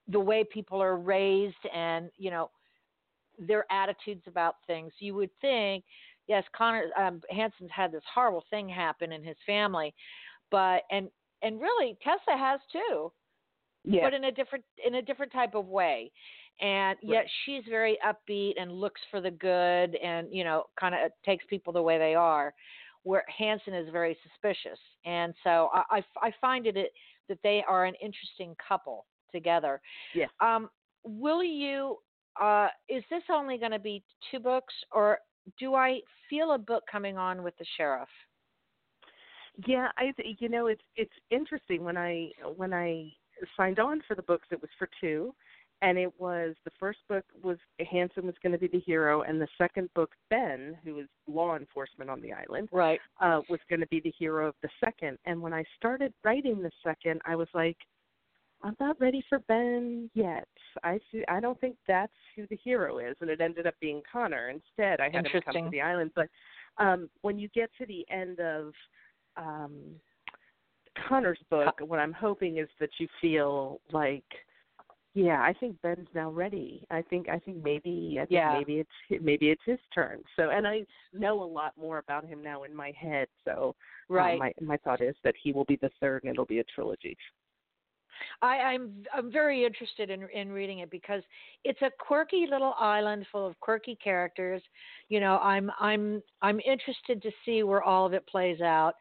the 0.08 0.20
way 0.20 0.44
people 0.44 0.82
are 0.82 0.98
raised 0.98 1.56
and 1.74 2.10
you 2.18 2.30
know 2.30 2.50
their 3.42 3.66
attitudes 3.72 4.24
about 4.28 4.56
things. 4.68 4.94
You 5.00 5.16
would 5.16 5.32
think, 5.42 5.84
yes, 6.28 6.44
Connor 6.56 6.86
um, 6.98 7.22
Hansen's 7.30 7.72
had 7.76 7.92
this 7.92 8.04
horrible 8.14 8.44
thing 8.50 8.70
happen 8.70 9.12
in 9.12 9.24
his 9.24 9.38
family, 9.46 9.94
but 10.50 10.84
and 10.92 11.10
and 11.42 11.60
really 11.60 11.98
Tessa 12.04 12.38
has 12.38 12.60
too, 12.72 13.12
Yeah. 13.84 14.04
but 14.04 14.14
in 14.14 14.26
a 14.26 14.32
different 14.32 14.64
in 14.86 14.96
a 14.96 15.02
different 15.02 15.32
type 15.32 15.56
of 15.56 15.68
way. 15.68 16.12
And 16.60 16.98
yet 17.02 17.22
Right. 17.22 17.30
she's 17.46 17.64
very 17.68 17.98
upbeat 18.06 18.54
and 18.62 18.72
looks 18.72 19.02
for 19.10 19.20
the 19.22 19.32
good 19.32 19.96
and 19.96 20.28
you 20.32 20.44
know 20.44 20.66
kind 20.80 20.94
of 20.94 21.12
takes 21.26 21.44
people 21.46 21.74
the 21.74 21.82
way 21.82 21.98
they 21.98 22.16
are. 22.16 22.54
Where 23.04 23.24
Hansen 23.36 23.74
is 23.74 23.90
very 23.92 24.16
suspicious, 24.22 24.78
and 25.06 25.34
so 25.44 25.70
I, 25.74 25.98
I, 25.98 26.28
I 26.28 26.34
find 26.40 26.68
it, 26.68 26.78
it 26.78 26.92
that 27.30 27.40
they 27.42 27.64
are 27.68 27.86
an 27.86 27.96
interesting 27.96 28.56
couple 28.68 29.08
together. 29.32 29.82
Yeah. 30.14 30.28
Um, 30.40 30.70
will 31.04 31.44
you? 31.44 31.98
Uh, 32.40 32.68
is 32.90 33.04
this 33.10 33.24
only 33.32 33.58
going 33.58 33.72
to 33.72 33.80
be 33.80 34.04
two 34.30 34.40
books, 34.40 34.74
or 34.92 35.20
do 35.60 35.76
I 35.76 36.00
feel 36.30 36.54
a 36.54 36.58
book 36.58 36.84
coming 36.92 37.18
on 37.18 37.44
with 37.44 37.58
the 37.58 37.66
sheriff? 37.78 38.10
Yeah, 39.68 39.90
I 39.98 40.12
th- 40.16 40.38
you 40.40 40.50
know 40.50 40.68
it's 40.68 40.82
it's 40.96 41.12
interesting 41.30 41.84
when 41.84 41.98
I 41.98 42.30
when 42.56 42.74
I 42.74 43.12
signed 43.58 43.80
on 43.80 44.02
for 44.08 44.16
the 44.16 44.22
books 44.22 44.48
it 44.52 44.62
was 44.62 44.70
for 44.80 44.88
two 45.00 45.34
and 45.82 45.98
it 45.98 46.12
was 46.20 46.56
the 46.64 46.72
first 46.80 47.00
book 47.10 47.26
was 47.44 47.58
Hansen 47.92 48.26
was 48.26 48.36
going 48.42 48.54
to 48.54 48.58
be 48.60 48.68
the 48.68 48.80
hero 48.80 49.24
and 49.24 49.42
the 49.42 49.48
second 49.58 49.90
book 49.94 50.12
Ben 50.30 50.78
who 50.84 51.00
is 51.00 51.08
law 51.28 51.56
enforcement 51.58 52.10
on 52.10 52.22
the 52.22 52.32
island 52.32 52.70
Right. 52.72 53.00
uh 53.20 53.42
was 53.50 53.60
going 53.70 53.80
to 53.82 53.88
be 53.88 54.00
the 54.00 54.14
hero 54.18 54.48
of 54.48 54.56
the 54.62 54.70
second 54.84 55.18
and 55.26 55.42
when 55.42 55.54
I 55.54 55.64
started 55.76 56.14
writing 56.24 56.62
the 56.62 56.72
second 56.84 57.20
I 57.26 57.36
was 57.36 57.48
like 57.54 57.78
I'm 58.64 58.76
not 58.80 59.00
ready 59.00 59.24
for 59.28 59.40
Ben 59.40 60.10
yet. 60.14 60.48
I 60.84 61.00
see, 61.12 61.24
I 61.28 61.40
don't 61.40 61.60
think 61.60 61.76
that's 61.88 62.14
who 62.36 62.46
the 62.48 62.58
hero 62.64 63.00
is 63.00 63.16
and 63.22 63.30
it 63.30 63.42
ended 63.42 63.68
up 63.68 63.76
being 63.82 64.02
Connor 64.12 64.50
instead. 64.50 65.00
I 65.00 65.10
had 65.10 65.26
him 65.26 65.42
come 65.44 65.66
to 65.66 65.70
the 65.72 65.82
island 65.82 66.12
but 66.16 66.28
um 66.78 67.10
when 67.22 67.38
you 67.40 67.50
get 67.50 67.70
to 67.80 67.86
the 67.86 68.06
end 68.10 68.40
of 68.40 68.74
um 69.38 69.72
Connor's 71.08 71.40
book, 71.50 71.76
what 71.80 72.00
I'm 72.00 72.14
hoping 72.14 72.58
is 72.58 72.68
that 72.80 72.90
you 73.00 73.08
feel 73.20 73.80
like 73.92 74.24
yeah, 75.14 75.42
I 75.42 75.54
think 75.60 75.82
Ben's 75.82 76.08
now 76.16 76.30
ready. 76.32 76.86
I 76.90 77.02
think 77.02 77.28
I 77.28 77.38
think 77.40 77.64
maybe 77.64 78.18
I 78.18 78.26
think 78.26 78.32
Yeah. 78.32 78.54
maybe 78.54 78.80
it's 78.80 79.24
maybe 79.24 79.50
it's 79.50 79.62
his 79.66 79.80
turn. 79.94 80.22
So 80.38 80.52
and 80.52 80.66
I 80.66 80.86
know 81.14 81.44
a 81.44 81.44
lot 81.44 81.74
more 81.78 81.98
about 81.98 82.26
him 82.26 82.42
now 82.42 82.64
in 82.64 82.74
my 82.74 82.92
head. 82.92 83.28
So 83.44 83.76
um, 84.10 84.16
Right. 84.16 84.40
my 84.40 84.54
my 84.62 84.78
thought 84.78 85.02
is 85.02 85.16
that 85.24 85.36
he 85.42 85.52
will 85.52 85.66
be 85.66 85.76
the 85.78 85.90
third 86.00 86.24
and 86.24 86.32
it'll 86.32 86.46
be 86.46 86.60
a 86.60 86.64
trilogy. 86.64 87.18
I, 88.42 88.58
I'm 88.58 88.92
I'm 89.14 89.32
very 89.32 89.66
interested 89.66 90.10
in 90.10 90.28
in 90.34 90.52
reading 90.52 90.80
it 90.80 90.90
because 90.90 91.22
it's 91.64 91.82
a 91.82 91.92
quirky 92.00 92.48
little 92.50 92.74
island 92.80 93.26
full 93.32 93.46
of 93.46 93.60
quirky 93.60 93.98
characters. 94.04 94.62
You 95.10 95.20
know, 95.20 95.38
I'm 95.40 95.72
I'm 95.80 96.22
I'm 96.42 96.60
interested 96.60 97.22
to 97.22 97.32
see 97.46 97.64
where 97.64 97.84
all 97.84 98.06
of 98.06 98.14
it 98.14 98.26
plays 98.28 98.62
out, 98.62 98.94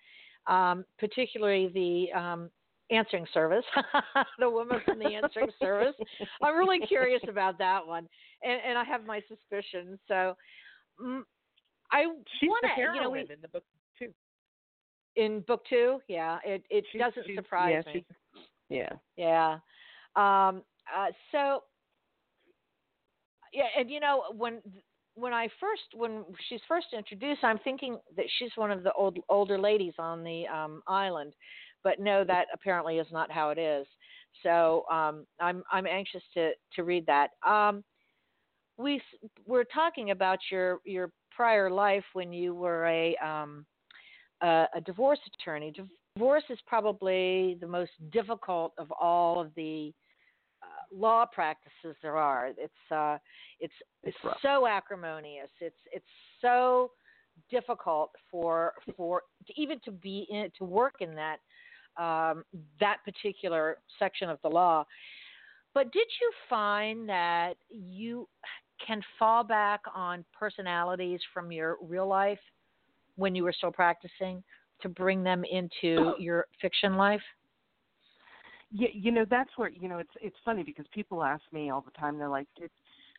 um, 0.47 0.85
particularly 0.99 1.69
the 1.69 2.19
um, 2.19 2.51
answering 2.91 3.27
service, 3.33 3.65
the 4.39 4.51
woman 4.51 4.81
from 4.85 4.99
the 4.99 5.15
answering 5.15 5.51
service. 5.61 5.95
I'm 6.43 6.57
really 6.57 6.81
curious 6.87 7.23
about 7.29 7.59
that 7.59 7.87
one, 7.87 8.09
and 8.43 8.61
and 8.67 8.79
I 8.79 8.85
have 8.85 9.05
my 9.05 9.21
suspicions. 9.29 9.99
So, 10.09 10.37
mm, 11.03 11.23
I 11.93 12.07
want 12.07 12.65
to, 12.77 12.83
you 12.95 13.01
know, 13.01 13.11
we, 13.11 13.21
in 13.21 13.27
the 13.43 13.49
book 13.49 13.65
too. 13.99 14.13
in 15.17 15.41
book 15.47 15.63
two, 15.69 16.01
yeah, 16.09 16.39
it 16.45 16.65
it 16.71 16.85
doesn't 16.99 17.27
surprise 17.35 17.83
yeah, 17.87 17.93
me. 17.93 18.01
she's- 18.01 18.17
Yeah. 18.71 18.93
Yeah. 19.17 19.59
Um, 20.17 20.63
uh, 20.95 21.09
so, 21.33 21.63
yeah, 23.53 23.65
and 23.79 23.91
you 23.91 24.01
know 24.01 24.25
when 24.37 24.61
when 25.15 25.33
I 25.33 25.49
first 25.61 25.83
when 25.95 26.25
she's 26.49 26.61
first 26.69 26.87
introduced, 26.97 27.43
I'm 27.43 27.59
thinking 27.59 27.99
that 28.17 28.27
she's 28.39 28.51
one 28.57 28.71
of 28.71 28.83
the 28.83 28.93
old 28.93 29.19
older 29.29 29.59
ladies 29.59 29.95
on 29.99 30.23
the 30.23 30.47
um, 30.47 30.83
island, 30.87 31.35
but 31.83 31.99
no, 32.01 32.25
that 32.25 32.47
apparently 32.55 32.99
is 32.99 33.09
not 33.13 33.31
how 33.31 33.51
it 33.51 33.59
is. 33.59 33.87
So 34.43 34.85
um, 34.91 35.27
I'm 35.41 35.63
I'm 35.73 35.87
anxious 35.87 36.23
to 36.35 36.53
to 36.77 36.85
read 36.85 37.07
that. 37.07 37.31
Um, 37.47 37.85
we 38.79 39.03
were 39.47 39.65
talking 39.65 40.11
about 40.11 40.39
your 40.51 40.81
your 40.85 41.13
prior 41.33 41.71
life 41.71 42.05
when 42.15 42.33
you 42.33 42.55
were 42.55 42.87
a 42.87 43.17
um, 43.19 43.67
a, 44.43 44.67
a 44.77 44.83
divorce 44.83 45.21
attorney. 45.41 45.73
Divorce 46.17 46.45
is 46.51 46.59
probably 46.67 47.57
the 47.61 47.67
most 47.67 47.93
difficult 48.11 48.73
of 48.79 48.93
all 49.01 49.41
of 49.41 49.55
the 49.55 49.93
uh, 50.63 50.67
law 50.95 51.25
practices 51.25 51.97
there 52.03 52.17
are. 52.17 52.51
It's 52.59 52.93
uh, 52.93 53.19
it's 53.61 53.73
It's 54.03 54.17
so 54.43 54.67
acrimonious. 54.67 55.51
It's 55.61 55.77
it's 55.93 56.05
so 56.41 56.91
difficult 57.51 58.11
for 58.31 58.75
for 58.97 59.23
to 59.47 59.61
even 59.61 59.81
to 59.85 59.91
be 59.91 60.27
in 60.31 60.51
to 60.59 60.65
work 60.65 60.95
in 61.01 61.15
that 61.15 61.39
um, 61.97 62.45
that 62.81 62.99
particular 63.05 63.79
section 63.99 64.29
of 64.29 64.39
the 64.43 64.49
law. 64.49 64.85
But 65.75 65.93
did 65.93 66.09
you 66.21 66.33
find 66.49 67.09
that 67.09 67.55
you 67.71 68.29
can 68.85 69.01
fall 69.19 69.45
back 69.45 69.81
on 69.95 70.25
personalities 70.37 71.21
from 71.33 71.53
your 71.53 71.77
real 71.83 72.09
life 72.09 72.41
when 73.17 73.35
you 73.35 73.45
were 73.45 73.53
still 73.53 73.71
practicing 73.71 74.43
to 74.83 74.89
bring 74.89 75.23
them 75.23 75.45
into 75.51 76.15
your 76.19 76.47
fiction 76.61 76.97
life? 76.97 77.23
Yeah, 78.73 78.89
you 78.93 79.11
know 79.11 79.25
that's 79.29 79.51
where 79.57 79.71
you 79.71 79.89
know 79.89 79.99
it's 79.99 80.15
it's 80.21 80.37
funny 80.45 80.63
because 80.63 80.87
people 80.95 81.25
ask 81.25 81.43
me 81.53 81.71
all 81.71 81.81
the 81.81 81.91
time. 81.93 82.19
They're 82.19 82.29
like, 82.29 82.47
"Did 82.57 82.71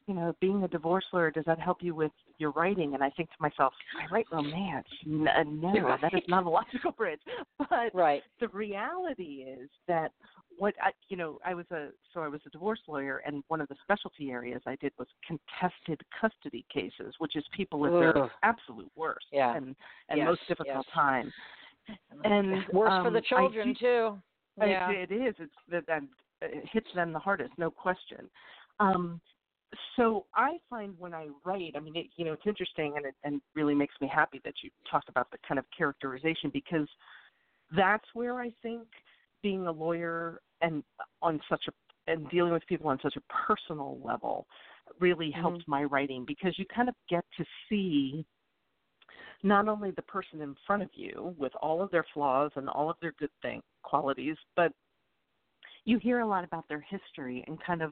you 0.07 0.13
know 0.13 0.35
being 0.39 0.63
a 0.63 0.67
divorce 0.67 1.05
lawyer 1.13 1.31
does 1.31 1.45
that 1.45 1.59
help 1.59 1.77
you 1.81 1.93
with 1.95 2.11
your 2.37 2.51
writing?" 2.51 2.93
And 2.93 3.03
I 3.03 3.09
think 3.11 3.29
to 3.29 3.35
myself, 3.39 3.73
I 4.01 4.11
write 4.13 4.27
romance. 4.31 4.87
Uh, 5.05 5.43
no, 5.47 5.97
that 6.01 6.13
is 6.13 6.23
not 6.27 6.45
a 6.45 6.49
logical 6.49 6.91
bridge. 6.91 7.19
But 7.69 7.93
Right. 7.93 8.23
the 8.39 8.47
reality 8.49 9.45
is 9.47 9.69
that 9.87 10.11
what 10.57 10.73
I, 10.81 10.91
you 11.09 11.17
know, 11.17 11.39
I 11.45 11.53
was 11.53 11.65
a 11.71 11.89
so 12.13 12.21
I 12.21 12.27
was 12.27 12.41
a 12.45 12.49
divorce 12.49 12.81
lawyer, 12.87 13.21
and 13.25 13.43
one 13.47 13.61
of 13.61 13.67
the 13.67 13.75
specialty 13.83 14.31
areas 14.31 14.61
I 14.65 14.75
did 14.77 14.91
was 14.99 15.07
contested 15.25 16.01
custody 16.19 16.65
cases, 16.73 17.15
which 17.19 17.35
is 17.35 17.43
people 17.55 17.85
at 17.85 17.91
their 17.91 18.29
absolute 18.43 18.91
worst 18.95 19.25
Yeah. 19.31 19.55
and 19.55 19.75
and 20.09 20.17
Yes, 20.17 20.27
most 20.27 20.41
difficult 20.47 20.85
yes. 20.85 20.93
time. 20.93 21.31
And 22.23 22.65
Worse 22.73 22.89
for 23.01 23.07
um, 23.07 23.13
the 23.13 23.21
children 23.21 23.69
do- 23.69 23.73
too. 23.75 24.21
Yeah. 24.59 24.91
it, 24.91 25.11
is. 25.11 25.35
It's 25.39 25.53
that 25.69 25.85
that 25.87 26.03
it 26.41 26.65
hits 26.71 26.87
them 26.93 27.13
the 27.13 27.19
hardest, 27.19 27.53
no 27.57 27.71
question. 27.71 28.29
Um, 28.79 29.21
so 29.95 30.25
I 30.35 30.57
find 30.69 30.93
when 30.97 31.13
I 31.13 31.27
write, 31.45 31.73
I 31.75 31.79
mean, 31.79 31.95
it, 31.95 32.07
you 32.17 32.25
know, 32.25 32.33
it's 32.33 32.45
interesting 32.45 32.93
and 32.97 33.05
it 33.05 33.15
and 33.23 33.41
really 33.55 33.75
makes 33.75 33.95
me 34.01 34.09
happy 34.13 34.41
that 34.43 34.55
you 34.63 34.69
talked 34.89 35.09
about 35.09 35.31
the 35.31 35.37
kind 35.47 35.59
of 35.59 35.65
characterization 35.75 36.49
because 36.51 36.87
that's 37.75 38.05
where 38.13 38.39
I 38.39 38.51
think 38.61 38.87
being 39.41 39.67
a 39.67 39.71
lawyer 39.71 40.41
and 40.61 40.83
on 41.21 41.39
such 41.49 41.63
a 41.67 41.71
and 42.11 42.29
dealing 42.29 42.51
with 42.51 42.65
people 42.67 42.89
on 42.89 42.99
such 43.01 43.15
a 43.15 43.21
personal 43.47 43.99
level 44.03 44.47
really 44.99 45.27
mm-hmm. 45.29 45.41
helped 45.41 45.67
my 45.67 45.83
writing 45.83 46.25
because 46.27 46.57
you 46.57 46.65
kind 46.73 46.89
of 46.89 46.95
get 47.09 47.23
to 47.37 47.45
see 47.69 48.25
not 49.43 49.67
only 49.67 49.91
the 49.91 50.01
person 50.03 50.41
in 50.41 50.55
front 50.67 50.83
of 50.83 50.89
you 50.93 51.33
with 51.37 51.51
all 51.61 51.81
of 51.81 51.89
their 51.91 52.05
flaws 52.13 52.51
and 52.55 52.69
all 52.69 52.89
of 52.89 52.97
their 53.01 53.13
good 53.19 53.29
thing 53.41 53.61
qualities, 53.83 54.35
but 54.55 54.71
you 55.85 55.97
hear 55.97 56.19
a 56.19 56.27
lot 56.27 56.43
about 56.43 56.67
their 56.69 56.81
history 56.87 57.43
and 57.47 57.57
kind 57.63 57.81
of 57.81 57.91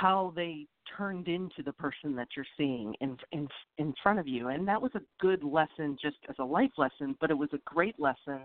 how 0.00 0.32
they 0.34 0.66
turned 0.96 1.28
into 1.28 1.62
the 1.64 1.72
person 1.72 2.14
that 2.14 2.28
you're 2.36 2.46
seeing 2.56 2.94
in 3.00 3.16
in 3.32 3.48
in 3.78 3.94
front 4.02 4.18
of 4.18 4.28
you 4.28 4.48
and 4.48 4.68
that 4.68 4.80
was 4.80 4.92
a 4.94 5.00
good 5.20 5.42
lesson 5.42 5.96
just 6.00 6.18
as 6.28 6.36
a 6.38 6.44
life 6.44 6.70
lesson 6.76 7.16
but 7.20 7.30
it 7.30 7.34
was 7.34 7.48
a 7.52 7.58
great 7.64 7.98
lesson 7.98 8.42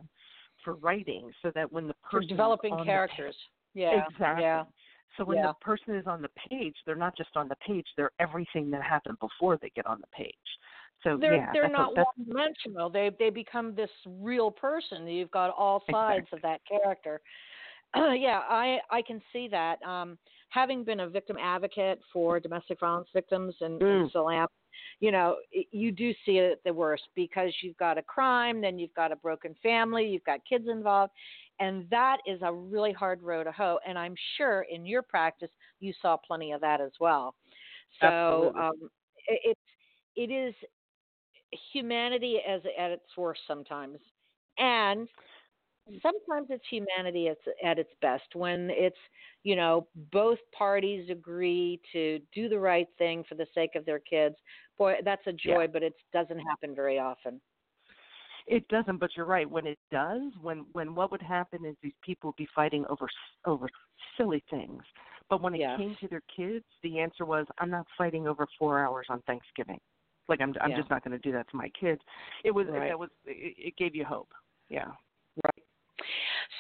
for 0.64 0.76
writing 0.76 1.32
so 1.42 1.52
that 1.56 1.72
when 1.72 1.88
the 1.88 1.94
person 2.10 2.24
is 2.24 2.30
developing 2.30 2.84
characters. 2.84 3.36
Yeah. 3.74 4.04
Exactly. 4.10 4.44
Yeah. 4.44 4.64
So 5.18 5.26
when 5.26 5.38
Yeah. 5.38 5.48
the 5.48 5.54
person 5.56 5.96
is 5.96 6.06
on 6.08 6.22
the 6.22 6.30
page, 6.50 6.76
they're 6.86 6.96
not 6.96 7.16
just 7.18 7.36
on 7.36 7.48
the 7.48 7.56
page; 7.56 7.88
they're 7.98 8.12
everything 8.20 8.70
that 8.72 8.84
happened 8.84 9.20
before 9.20 9.58
they 9.58 9.70
get 9.72 9.86
on 9.86 10.00
the 10.00 10.08
page. 10.08 10.36
So 11.04 11.18
They're 11.18 11.36
yeah, 11.36 11.52
they're 11.54 11.70
not 11.70 11.96
one 11.96 12.06
dimensional. 12.24 12.90
They 12.90 13.10
they 13.18 13.30
become 13.30 13.74
this 13.74 13.90
real 14.06 14.52
person. 14.52 15.08
You've 15.08 15.32
got 15.32 15.50
all 15.52 15.84
sides 15.90 16.28
of 16.32 16.42
that 16.42 16.62
character. 16.66 17.22
Yeah, 17.96 18.42
I 18.50 18.80
I 18.92 19.02
can 19.02 19.22
see 19.34 19.48
that. 19.50 19.82
Um, 19.84 20.18
having 20.50 20.84
been 20.84 21.02
a 21.02 21.10
victim 21.10 21.38
advocate 21.42 22.00
for 22.12 22.40
domestic 22.40 22.80
violence 22.80 23.08
victims 23.14 23.56
and, 23.62 23.82
and 23.82 24.08
Mm. 24.08 24.12
SALAM, 24.12 24.48
you 25.00 25.12
know, 25.12 25.38
you 25.72 25.92
do 25.92 26.14
see 26.26 26.38
it 26.38 26.52
at 26.52 26.64
the 26.64 26.74
worst 26.74 27.04
because 27.16 27.54
you've 27.62 27.78
got 27.78 27.98
a 27.98 28.04
crime, 28.04 28.62
then 28.62 28.78
you've 28.78 28.94
got 28.94 29.12
a 29.12 29.16
broken 29.16 29.56
family, 29.62 30.08
you've 30.08 30.24
got 30.24 30.40
kids 30.48 30.68
involved, 30.68 31.14
and 31.60 31.90
that 31.90 32.18
is 32.26 32.40
a 32.44 32.54
really 32.54 32.94
hard 32.94 33.22
road 33.22 33.46
to 33.46 33.52
hoe. 33.52 33.80
And 33.88 33.98
I'm 33.98 34.16
sure 34.38 34.66
in 34.70 34.86
your 34.86 35.02
practice 35.02 35.50
you 35.80 35.94
saw 36.02 36.18
plenty 36.18 36.52
of 36.52 36.62
that 36.62 36.82
as 36.82 36.92
well. 37.00 37.36
So 38.02 38.54
um, 38.58 38.90
it, 39.28 39.40
it's 39.44 39.62
it 40.16 40.34
is 40.34 40.54
humanity 41.74 42.40
as 42.48 42.62
at 42.78 42.92
its 42.92 43.06
worst 43.18 43.42
sometimes, 43.48 43.98
and 44.58 45.08
sometimes 46.02 46.48
it's 46.50 46.64
humanity 46.70 47.28
at, 47.30 47.38
at 47.64 47.80
its 47.80 47.92
best 48.02 48.36
when 48.36 48.70
it's 48.72 48.98
you 49.44 49.56
know 49.56 49.88
both 50.12 50.40
parties 50.58 51.10
agree 51.10 51.80
to 51.94 52.20
do 52.34 52.50
the 52.50 52.60
right 52.60 52.88
thing 52.98 53.24
for 53.28 53.36
the 53.36 53.48
sake 53.54 53.76
of 53.76 53.86
their 53.86 54.00
kids. 54.00 54.36
Boy, 54.78 54.96
that's 55.04 55.26
a 55.28 55.34
joy, 55.34 55.64
Yeah. 55.64 55.68
but 55.74 55.84
it 55.84 55.94
doesn't 56.14 56.40
happen 56.40 56.76
very 56.76 57.00
often. 57.00 57.42
it 58.48 58.68
doesn't. 58.68 58.98
But 58.98 59.12
you're 59.16 59.26
right. 59.26 59.50
When 59.50 59.68
it 59.68 59.80
does, 59.92 60.22
when 60.42 60.66
when 60.74 60.96
what 60.96 61.12
would 61.12 61.22
happen 61.22 61.66
is 61.66 61.76
these 61.82 61.94
people 62.04 62.30
would 62.30 62.36
be 62.36 62.48
fighting 62.56 62.86
over 62.90 63.08
over 63.46 63.70
silly 64.18 64.44
things. 64.50 64.84
But 65.30 65.42
when 65.42 65.54
it 65.54 65.60
Yeah. 65.60 65.78
came 65.78 65.96
to 66.02 66.08
their 66.08 66.24
kids, 66.36 66.66
the 66.82 67.00
answer 67.00 67.26
was, 67.26 67.46
"I'm 67.60 67.70
not 67.70 67.86
fighting 67.98 68.28
over 68.28 68.48
four 68.58 68.80
hours 68.84 69.06
on 69.10 69.22
Thanksgiving. 69.24 69.80
Like 70.28 70.42
I'm 70.42 70.54
I'm 70.62 70.72
Yeah. 70.72 70.78
just 70.78 70.90
not 70.90 71.04
going 71.04 71.12
to 71.12 71.20
do 71.20 71.32
that 71.34 71.48
to 71.52 71.58
my 71.58 71.70
kids." 71.70 72.02
It 72.44 72.52
was 72.52 72.68
Right. 72.68 72.90
that 72.90 72.98
was 73.00 73.10
it, 73.26 73.56
it 73.58 73.78
gave 73.78 73.96
you 73.96 74.06
hope. 74.06 74.32
Yeah. 74.70 74.88
Right. 75.44 75.64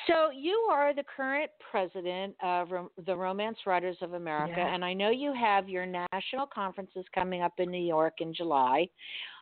So 0.07 0.29
you 0.31 0.67
are 0.71 0.93
the 0.93 1.03
current 1.15 1.49
president 1.71 2.35
of 2.43 2.69
the 3.05 3.15
Romance 3.15 3.57
Writers 3.65 3.97
of 4.01 4.13
America, 4.13 4.59
and 4.59 4.85
I 4.85 4.93
know 4.93 5.09
you 5.09 5.33
have 5.33 5.67
your 5.67 5.85
national 5.85 6.45
conferences 6.45 7.05
coming 7.13 7.41
up 7.41 7.53
in 7.57 7.71
New 7.71 7.83
York 7.83 8.15
in 8.19 8.33
July. 8.33 8.87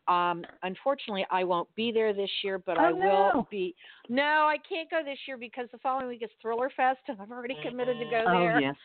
Um, 0.07 0.45
unfortunately, 0.63 1.25
I 1.31 1.43
won't 1.43 1.73
be 1.75 1.91
there 1.91 2.13
this 2.13 2.29
year, 2.43 2.59
but 2.59 2.77
Oh, 2.77 2.81
I 2.81 2.91
will 2.93 3.31
no. 3.33 3.47
be. 3.51 3.75
No, 4.07 4.47
I 4.47 4.57
can't 4.67 4.89
go 4.89 5.03
this 5.03 5.19
year 5.27 5.37
because 5.37 5.67
the 5.71 5.79
following 5.79 6.07
week 6.07 6.23
is 6.23 6.29
Thriller 6.41 6.69
Fest, 6.77 7.01
and 7.07 7.17
I've 7.21 7.31
already 7.31 7.57
committed 7.61 7.97
to 7.97 8.05
go 8.05 8.23
there. 8.25 8.55
Oh 8.55 8.59
yes. 8.59 8.75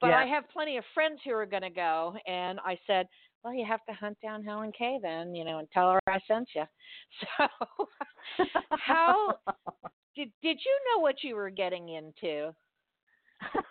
But. 0.00 0.12
I 0.12 0.26
have 0.26 0.48
plenty 0.50 0.78
of 0.78 0.84
friends 0.94 1.20
who 1.24 1.30
are 1.30 1.46
going 1.46 1.62
to 1.62 1.70
go, 1.70 2.14
and 2.26 2.58
I 2.64 2.76
said, 2.88 3.06
"Well, 3.42 3.54
you 3.54 3.64
have 3.64 3.84
to 3.86 3.92
hunt 3.92 4.18
down 4.22 4.42
HelenKay 4.42 5.00
then, 5.02 5.34
you 5.34 5.44
know, 5.44 5.58
and 5.58 5.70
tell 5.70 5.92
her 5.92 6.00
I 6.06 6.20
sent 6.26 6.48
you." 6.54 6.64
So, 8.38 8.46
how 8.70 9.34
did 10.16 10.30
did 10.42 10.58
you 10.64 10.80
know 10.88 11.00
what 11.00 11.22
you 11.22 11.34
were 11.34 11.50
getting 11.50 11.90
into 11.90 12.54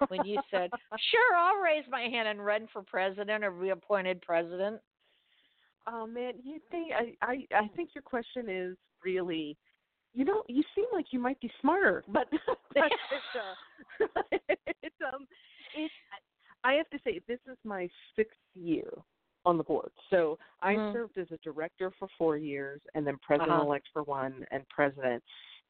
when 0.10 0.26
you 0.26 0.40
said, 0.52 0.70
"Sure, 1.12 1.36
I'll 1.36 1.62
raise 1.62 1.86
my 1.90 2.02
hand 2.02 2.28
and 2.28 2.46
run 2.46 2.68
for 2.72 2.84
president 2.84 3.44
or 3.44 3.52
be 3.52 3.70
appointed 3.70 4.22
president"? 4.22 4.82
Oh 5.88 6.06
man, 6.06 6.34
you 6.44 6.60
think 6.70 6.92
I, 6.94 7.16
I 7.22 7.48
I 7.56 7.68
think 7.76 7.92
your 7.96 8.04
question 8.04 8.50
is 8.50 8.78
really 9.04 9.58
you 10.14 10.26
know, 10.26 10.44
you 10.48 10.64
seem 10.76 10.86
like 10.92 11.08
you 11.12 11.20
might 11.20 11.40
be 11.40 11.50
smarter, 11.62 12.04
but, 12.08 12.28
but 12.76 12.84
it's, 12.84 13.24
uh, 13.36 14.38
it's 14.84 14.96
um 15.14 15.26
it, 15.76 15.92
I 16.64 16.74
have 16.74 16.90
to 16.90 17.00
say, 17.04 17.22
this 17.28 17.40
is 17.50 17.58
my 17.64 17.88
sixth 18.16 18.38
year 18.54 18.92
on 19.46 19.58
the 19.58 19.64
board. 19.64 19.92
So 20.10 20.38
I 20.62 20.76
Mhm. 20.76 20.94
served 20.94 21.18
as 21.18 21.32
a 21.32 21.38
director 21.38 21.92
for 21.98 22.08
four 22.18 22.38
years, 22.38 22.82
and 22.94 23.06
then 23.06 23.18
president 23.20 23.52
Uh-huh. 23.52 23.64
elect 23.64 23.88
for 23.92 24.04
one, 24.04 24.46
and 24.52 24.68
president. 24.70 25.24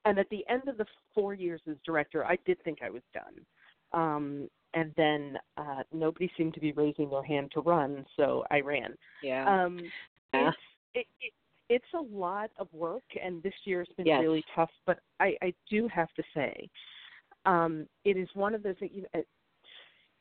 And 0.06 0.18
at 0.20 0.30
the 0.30 0.48
end 0.50 0.68
of 0.68 0.78
the 0.78 0.86
four 1.13 1.34
years 1.34 1.62
as 1.70 1.78
director, 1.86 2.25
I 2.25 2.38
did 2.46 2.62
think 2.63 2.82
I 2.82 2.90
was 2.90 3.04
done. 3.13 3.46
Um, 3.94 4.50
and 4.74 4.94
then 4.96 5.38
uh, 5.58 5.84
nobody 5.94 6.32
seemed 6.38 6.54
to 6.56 6.60
be 6.60 6.72
raising 6.72 7.10
their 7.10 7.24
hand 7.24 7.51
to 7.51 7.62
run, 7.62 8.06
so 8.16 8.44
I 8.50 8.62
ran. 8.62 8.98
Yeah. 9.22 9.63
Um, 9.66 9.92
Yeah. 10.34 10.50
it's, 10.50 10.58
it, 10.96 11.08
it, 11.22 11.34
it's 11.70 11.94
a 11.94 12.01
lot 12.01 12.51
of 12.58 12.68
work, 12.74 13.04
and 13.22 13.44
this 13.44 13.54
year's 13.66 13.90
been 13.96 14.06
Yes. 14.06 14.22
really 14.22 14.44
tough. 14.56 14.72
But 14.86 15.00
I, 15.20 15.38
I 15.42 15.54
do 15.70 15.88
have 15.88 16.12
to 16.13 16.24
say, 16.34 16.70
um, 17.46 17.88
it 18.06 18.18
is 18.18 18.30
one 18.34 18.56
of 18.56 18.63
those. 18.63 18.75
You 18.80 19.06
know, 19.13 19.24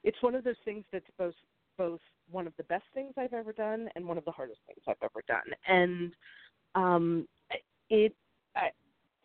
it's 0.05 0.23
one 0.23 0.35
of 0.35 0.45
those 0.45 0.55
things 0.65 0.85
that's 0.93 1.07
both 1.19 1.35
both 1.81 2.01
one 2.31 2.47
of 2.47 2.53
the 2.59 2.65
best 2.65 2.85
things 2.93 3.15
I've 3.17 3.33
ever 3.33 3.55
done 3.55 3.89
and 3.97 4.07
one 4.07 4.19
of 4.19 4.25
the 4.27 4.31
hardest 4.31 4.61
things 4.67 4.83
I've 4.87 5.03
ever 5.03 5.23
done. 5.27 5.41
And 5.67 6.13
um, 6.75 7.27
it, 7.89 8.15
I, 8.55 8.69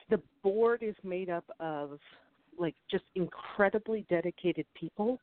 the 0.10 0.22
board 0.42 0.82
is 0.82 0.96
made 1.04 1.30
up 1.30 1.44
of 1.60 2.00
like 2.58 2.76
just 2.90 3.04
incredibly 3.16 4.06
dedicated 4.10 4.66
people 4.74 5.20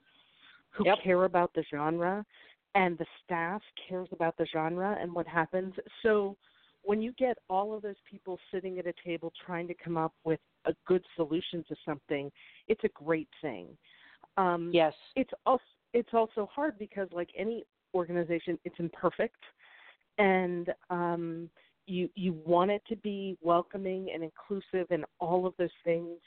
who 0.73 0.85
Yep. 0.85 0.99
care 1.03 1.25
about 1.25 1.51
the 1.55 1.65
genre 1.71 2.23
and 2.75 2.99
the 2.99 3.07
staff 3.25 3.63
cares 3.89 4.09
about 4.13 4.37
the 4.37 4.47
genre 4.53 4.99
and 5.01 5.11
what 5.15 5.27
happens. 5.27 5.73
So 6.03 6.37
when 6.83 7.01
you 7.01 7.15
get 7.19 7.39
all 7.49 7.73
of 7.75 7.81
those 7.81 7.97
people 8.11 8.39
sitting 8.53 8.79
at 8.79 8.87
a 8.87 8.93
table 9.03 9.33
trying 9.47 9.69
to 9.69 9.75
come 9.83 9.97
up 9.97 10.13
with 10.25 10.41
a 10.67 10.75
good 10.87 11.05
solution 11.17 11.65
to 11.69 11.77
something, 11.87 12.31
it's 12.69 12.85
a 12.85 12.91
great 13.03 13.29
thing. 13.41 13.69
Um, 14.37 14.71
yes. 14.71 14.93
it's 15.17 15.33
also 15.47 15.63
it's 15.93 16.11
also 16.13 16.49
hard 16.53 16.79
because 16.79 17.09
like 17.13 17.31
any 17.37 17.65
organization, 17.95 18.59
it's 18.65 18.77
imperfect, 18.79 19.43
and 20.19 20.73
um, 20.91 21.51
you 21.87 22.09
you 22.15 22.33
want 22.45 22.71
it 22.71 22.83
to 22.89 22.97
be 22.97 23.37
welcoming 23.43 24.11
and 24.15 24.23
inclusive 24.23 24.87
and 24.91 25.05
all 25.21 25.47
of 25.47 25.55
those 25.59 25.69
things, 25.85 26.19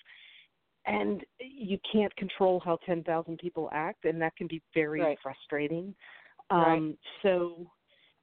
and 0.86 1.24
you 1.40 1.78
can't 1.92 2.16
control 2.16 2.62
how 2.64 2.78
ten 2.86 3.04
thousand 3.04 3.38
people 3.40 3.70
act, 3.74 4.06
and 4.06 4.22
that 4.22 4.36
can 4.36 4.48
be 4.48 4.62
very 4.74 5.02
Right. 5.02 5.18
frustrating. 5.22 5.96
Right. 6.52 6.78
Um, 6.78 6.98
So 7.24 7.72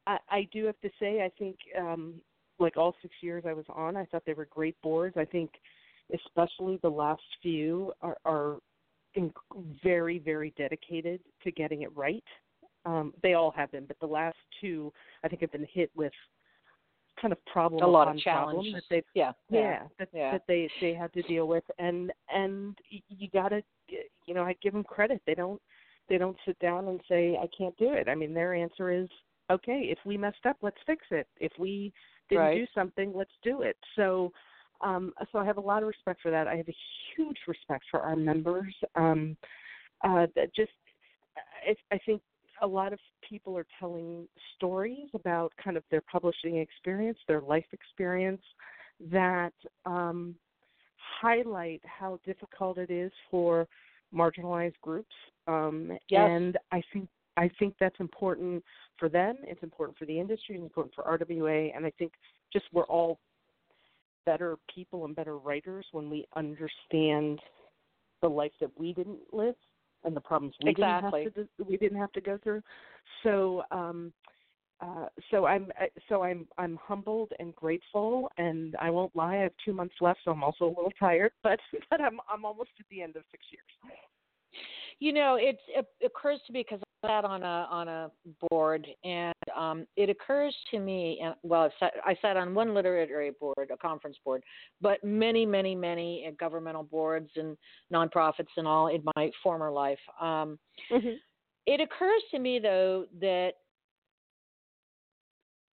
I, 0.06 0.18
I 0.30 0.49
do 0.52 0.64
have 0.66 0.78
to 0.80 0.90
say, 1.00 1.22
I 1.25 1.30
think 1.38 1.56
um, 1.78 2.20
like 2.58 2.76
all 2.76 2.94
six 3.02 3.14
years 3.20 3.44
I 3.46 3.52
was 3.52 3.64
on, 3.68 3.96
I 3.96 4.04
thought 4.06 4.22
they 4.26 4.34
were 4.34 4.46
great 4.46 4.80
boards. 4.82 5.16
I 5.16 5.25
think 5.25 5.50
especially 6.14 6.78
the 6.82 6.88
last 6.88 7.22
few 7.40 7.92
are, 8.00 8.16
are 8.25 8.58
in, 9.14 9.33
very, 9.83 10.19
very 10.19 10.52
dedicated 10.57 11.21
to 11.42 11.50
getting 11.50 11.83
it 11.83 11.97
right. 11.97 12.25
Um, 12.85 13.13
they 13.23 13.34
all 13.34 13.50
have 13.52 13.71
been, 13.71 13.84
but 13.86 13.99
the 14.00 14.06
last 14.06 14.36
two, 14.60 14.93
I 15.23 15.28
think, 15.28 15.41
have 15.43 15.52
been 15.52 15.67
hit 15.73 15.91
with 15.95 16.13
kind 17.21 17.30
of 17.30 17.45
problem 17.45 17.82
A 17.82 17.86
lot 17.86 18.08
of 18.08 18.19
challenges. 18.19 18.73
that 18.75 18.82
they've 18.91 19.04
Yeah. 19.15 19.32
yeah, 19.50 19.86
that 19.99 20.08
Yeah. 20.13 20.32
that 20.32 20.47
they 20.49 20.71
they 20.80 20.95
had 20.95 21.13
to 21.13 21.23
deal 21.23 21.47
with, 21.47 21.65
and 21.78 22.13
and 22.28 22.76
you 23.08 23.28
gotta, 23.28 23.63
you 23.89 24.34
know, 24.34 24.43
I 24.45 24.54
give 24.54 24.73
them 24.73 24.82
credit. 24.82 25.23
They 25.26 25.34
don't 25.34 25.60
they 26.08 26.19
don't 26.19 26.36
sit 26.45 26.58
down 26.58 26.89
and 26.89 27.00
say 27.08 27.36
I 27.36 27.47
can't 27.56 27.76
do 27.76 27.93
it. 27.93 28.08
I 28.08 28.15
mean, 28.15 28.34
their 28.34 28.54
answer 28.54 28.91
is 28.91 29.08
okay. 29.50 29.82
If 29.91 29.99
we 30.04 30.17
messed 30.17 30.45
up, 30.47 30.56
let's 30.63 30.80
fix 30.86 31.06
it. 31.10 31.28
If 31.39 31.52
we 31.58 31.93
didn't 32.28 32.45
Right. 32.45 32.54
do 32.56 32.67
something, 32.75 33.13
let's 33.15 33.36
do 33.43 33.63
it. 33.63 33.76
So. 33.95 34.32
Um, 34.82 35.12
so 35.30 35.38
I 35.38 35.45
have 35.45 35.58
a 35.58 35.60
lot 35.60 35.82
of 35.82 35.88
respect 35.88 36.21
for 36.21 36.30
that. 36.30 36.49
I 36.49 36.56
have 36.56 36.68
a 36.68 36.76
huge 37.16 37.38
respect 37.47 37.84
for 37.90 38.00
our 38.00 38.16
members. 38.16 38.75
Um, 38.97 39.36
uh, 40.04 40.26
that 40.34 40.54
just, 40.54 40.73
I, 41.66 41.75
I 41.95 41.99
think 42.04 42.21
a 42.60 42.66
lot 42.66 42.92
of 42.92 42.99
people 43.28 43.56
are 43.56 43.66
telling 43.78 44.26
stories 44.56 45.08
about 45.14 45.52
kind 45.62 45.76
of 45.76 45.84
their 45.90 46.02
publishing 46.02 46.58
experience, 46.58 47.18
their 47.28 47.40
life 47.40 47.66
experience, 47.73 48.42
that 49.10 49.52
um, 49.86 50.34
highlight 51.21 51.80
how 51.84 52.18
difficult 52.25 52.78
it 52.78 52.90
is 52.90 53.12
for 53.30 53.66
marginalized 54.14 54.80
groups. 54.82 55.14
Um, 55.47 55.97
Yes. 56.08 56.28
And 56.28 56.58
I 56.71 56.82
think 56.92 57.08
I 57.36 57.50
think 57.58 57.75
that's 57.80 57.99
important 57.99 58.62
for 58.99 59.08
them. 59.08 59.36
It's 59.42 59.62
important 59.62 59.97
for 59.97 60.04
the 60.04 60.18
industry. 60.18 60.56
It's 60.56 60.62
important 60.62 60.95
for 60.95 61.04
RWA. 61.04 61.75
And 61.75 61.86
I 61.86 61.92
think 61.99 62.12
just 62.52 62.66
we're 62.73 62.84
all 62.84 63.18
better 64.25 64.56
people 64.75 65.04
and 65.04 65.17
better 65.17 65.39
writers 65.39 65.87
when 65.93 66.11
we 66.11 66.26
understand 66.37 67.41
the 68.21 68.28
life 68.28 68.52
that 68.61 68.71
we 68.78 68.93
didn't 68.93 69.19
live 69.32 69.54
and 70.04 70.17
the 70.17 70.21
problems 70.21 70.54
we 70.63 70.71
Exactly. 70.71 71.25
didn't 71.25 71.37
have 71.37 71.49
to 71.58 71.65
we 71.65 71.76
didn't 71.76 71.99
have 71.99 72.13
to 72.13 72.21
go 72.21 72.39
through. 72.43 72.63
So 73.23 73.63
um, 73.71 74.13
uh, 74.80 75.06
so 75.30 75.47
I'm 75.47 75.71
so 76.08 76.23
I'm 76.23 76.47
I'm 76.58 76.78
humbled 76.82 77.32
and 77.39 77.54
grateful, 77.54 78.30
and 78.37 78.75
I 78.80 78.91
won't 78.91 79.15
lie. 79.15 79.37
I 79.37 79.43
have 79.43 79.52
two 79.65 79.73
months 79.73 79.95
left, 80.00 80.21
so 80.25 80.32
I'm 80.32 80.43
also 80.43 80.65
a 80.65 80.75
little 80.75 80.93
tired, 80.99 81.32
but 81.43 81.61
but 81.91 82.00
I'm 82.00 82.19
I'm 82.32 82.45
almost 82.45 82.71
at 82.80 82.87
the 82.91 83.02
end 83.02 83.17
of 83.17 83.23
six 83.30 83.45
years. 83.50 83.95
You 84.99 85.13
know, 85.13 85.37
it, 85.37 85.58
it 85.69 85.87
occurs 86.04 86.41
to 86.47 86.52
me 86.52 86.65
because 86.69 86.82
I 87.02 87.08
sat 87.08 87.25
on 87.25 87.43
a 87.43 87.67
on 87.71 87.88
a 87.88 88.10
board, 88.50 88.86
and 89.04 89.34
um, 89.56 89.86
it 89.97 90.08
occurs 90.08 90.54
to 90.71 90.78
me, 90.78 91.21
and 91.23 91.34
well, 91.43 91.62
I've 91.62 91.73
sat, 91.80 91.93
I 92.04 92.17
sat 92.23 92.36
on 92.36 92.54
one 92.54 92.75
literary 92.75 93.32
board, 93.41 93.71
a 93.73 93.76
conference 93.76 94.17
board, 94.25 94.43
but 94.80 95.02
many, 95.02 95.45
many, 95.47 95.75
many 95.75 96.26
uh, 96.28 96.32
governmental 96.38 96.84
boards 96.84 97.30
and 97.36 97.56
nonprofits 97.93 98.49
and 98.56 98.67
all 98.67 98.88
in 98.88 99.02
my 99.17 99.30
former 99.43 99.71
life. 99.71 99.99
Um, 100.21 100.58
it 101.67 101.80
occurs 101.80 102.23
to 102.32 102.38
me 102.38 102.58
though 102.58 103.06
that 103.21 103.52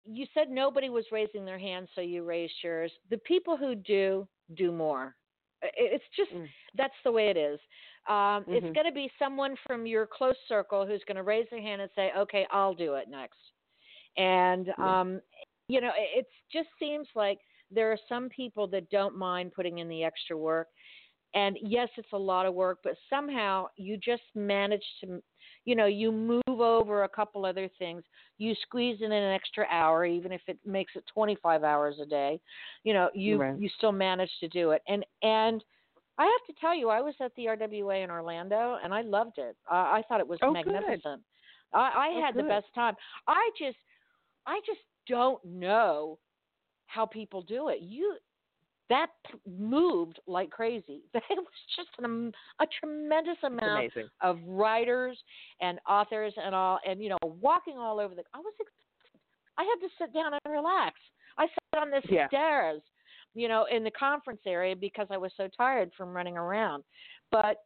you 0.06 0.26
said 0.34 0.50
nobody 0.50 0.90
was 0.90 1.06
raising 1.12 1.46
their 1.46 1.60
hand, 1.60 1.88
so 1.94 2.02
you 2.02 2.24
raised 2.24 2.54
yours. 2.64 2.92
The 3.10 3.18
people 3.20 3.58
who 3.58 3.76
do 3.76 4.28
do 4.56 4.72
more. 4.72 5.16
It's 5.62 6.06
just 6.16 6.32
Mm. 6.32 6.48
that's 6.76 6.94
the 7.04 7.12
way 7.12 7.30
it 7.30 7.38
is. 7.38 7.60
Um, 8.08 8.46
It's 8.52 8.68
Mhm. 8.68 8.74
going 8.74 8.88
to 8.88 8.94
be 8.94 9.12
someone 9.20 9.56
from 9.68 9.86
your 9.86 10.08
close 10.08 10.38
circle 10.48 10.86
who's 10.86 11.04
going 11.08 11.18
to 11.18 11.24
raise 11.24 11.48
their 11.52 11.62
hand 11.62 11.82
and 11.82 11.92
say, 11.96 12.12
"Okay, 12.18 12.48
I'll 12.52 12.74
do 12.74 12.96
it 12.96 13.10
next." 13.10 13.40
And 14.18 14.70
Yeah. 14.78 14.96
um, 15.00 15.22
you 15.68 15.82
know, 15.82 15.92
it 15.98 16.10
it's 16.26 16.30
just 16.52 16.70
seems 16.80 17.08
like 17.16 17.40
there 17.72 17.92
are 17.92 18.00
some 18.10 18.30
people 18.30 18.68
that 18.68 18.90
don't 18.90 19.16
mind 19.18 19.54
putting 19.54 19.80
in 19.80 19.88
the 19.90 20.04
extra 20.04 20.38
work. 20.38 20.68
And 21.36 21.58
yes, 21.62 21.90
it's 21.98 22.12
a 22.14 22.18
lot 22.18 22.48
of 22.48 22.56
work, 22.56 22.80
but 22.84 22.96
somehow 23.10 23.68
you 23.78 23.98
just 23.98 24.24
manage 24.34 24.84
to, 25.02 25.22
you 25.66 25.76
know, 25.76 25.86
you 25.86 26.12
move 26.12 26.42
over 26.48 27.04
a 27.04 27.10
couple 27.10 27.46
other 27.46 27.70
things. 27.78 28.04
You 28.40 28.56
squeeze 28.64 29.02
in 29.02 29.12
an 29.12 29.34
extra 29.34 29.68
hour, 29.70 30.06
even 30.06 30.32
if 30.32 30.42
it 30.48 30.58
makes 30.66 30.94
it 30.96 31.06
25 31.14 31.64
hours 31.64 32.00
a 32.02 32.06
day. 32.08 32.42
You 32.84 32.94
know, 32.94 33.10
you 33.14 33.44
Right. 33.44 33.56
you 33.56 33.70
still 33.78 33.92
manage 33.92 34.32
to 34.40 34.48
do 34.48 34.72
it. 34.72 34.82
And 34.88 35.06
and 35.22 35.64
I 36.20 36.24
have 36.26 36.56
to 36.56 36.62
tell 36.62 36.76
you, 36.76 36.90
I 36.90 37.02
was 37.02 37.16
at 37.22 37.32
the 37.36 37.46
RWA 37.46 38.04
in 38.04 38.12
Orlando, 38.12 38.78
and 38.84 38.94
I 38.94 39.02
loved 39.02 39.38
it. 39.38 39.56
I, 39.70 40.00
I 40.00 40.04
thought 40.08 40.20
it 40.20 40.28
was 40.28 40.38
Oh, 40.42 40.54
good. 40.54 40.66
magnificent. 40.66 41.22
I, 41.74 41.80
I 41.80 42.10
Oh, 42.16 42.22
had 42.22 42.36
the 42.36 42.44
best 42.44 42.68
time. 42.76 42.96
I 43.28 43.50
just, 43.58 43.78
I 44.46 44.60
just 44.66 44.82
don't 45.08 45.44
know 45.46 46.20
how 46.88 47.06
people 47.06 47.42
do 47.42 47.70
it. 47.70 47.80
You 47.82 48.16
that 48.90 49.08
moved 49.48 50.20
like 50.28 50.50
crazy. 50.50 51.02
It 51.14 51.24
was 51.30 51.46
just 51.76 51.90
an, 52.00 52.06
um, 52.06 52.32
a 52.60 52.66
tremendous 52.80 53.38
amount 53.44 53.92
of 54.22 54.40
writers 54.46 55.18
and 55.62 55.80
authors 55.88 56.34
and 56.44 56.54
all, 56.54 56.80
and 56.88 57.02
you 57.02 57.10
know, 57.10 57.18
walking 57.24 57.78
all 57.78 58.00
over 58.00 58.16
the. 58.16 58.24
I 58.34 58.40
was, 58.40 58.54
I 59.58 59.64
had 59.64 59.88
to 59.88 59.94
sit 60.00 60.14
down 60.14 60.34
and 60.34 60.54
relax. 60.54 60.96
I 61.38 61.46
sat 61.46 61.82
on 61.84 61.92
the 61.92 62.02
Yeah. 62.10 62.28
stairs, 62.28 62.82
you 63.36 63.48
know, 63.48 63.66
in 63.72 63.84
the 63.84 63.92
conference 63.92 64.42
area 64.46 64.76
because 64.76 65.08
I 65.10 65.18
was 65.18 65.32
so 65.38 65.48
tired 65.56 65.92
from 65.98 66.10
running 66.10 66.38
around. 66.38 66.84
But 67.32 67.58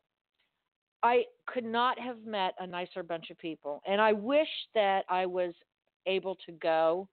I 1.04 1.24
could 1.48 1.66
not 1.66 2.00
have 2.00 2.24
met 2.26 2.54
a 2.60 2.68
nicer 2.68 3.04
bunch 3.04 3.30
of 3.30 3.38
people, 3.38 3.82
and 3.88 4.00
I 4.00 4.14
wish 4.14 4.48
that 4.74 5.04
I 5.10 5.26
was 5.26 5.54
able 6.06 6.36
to 6.46 6.52
go 6.54 7.08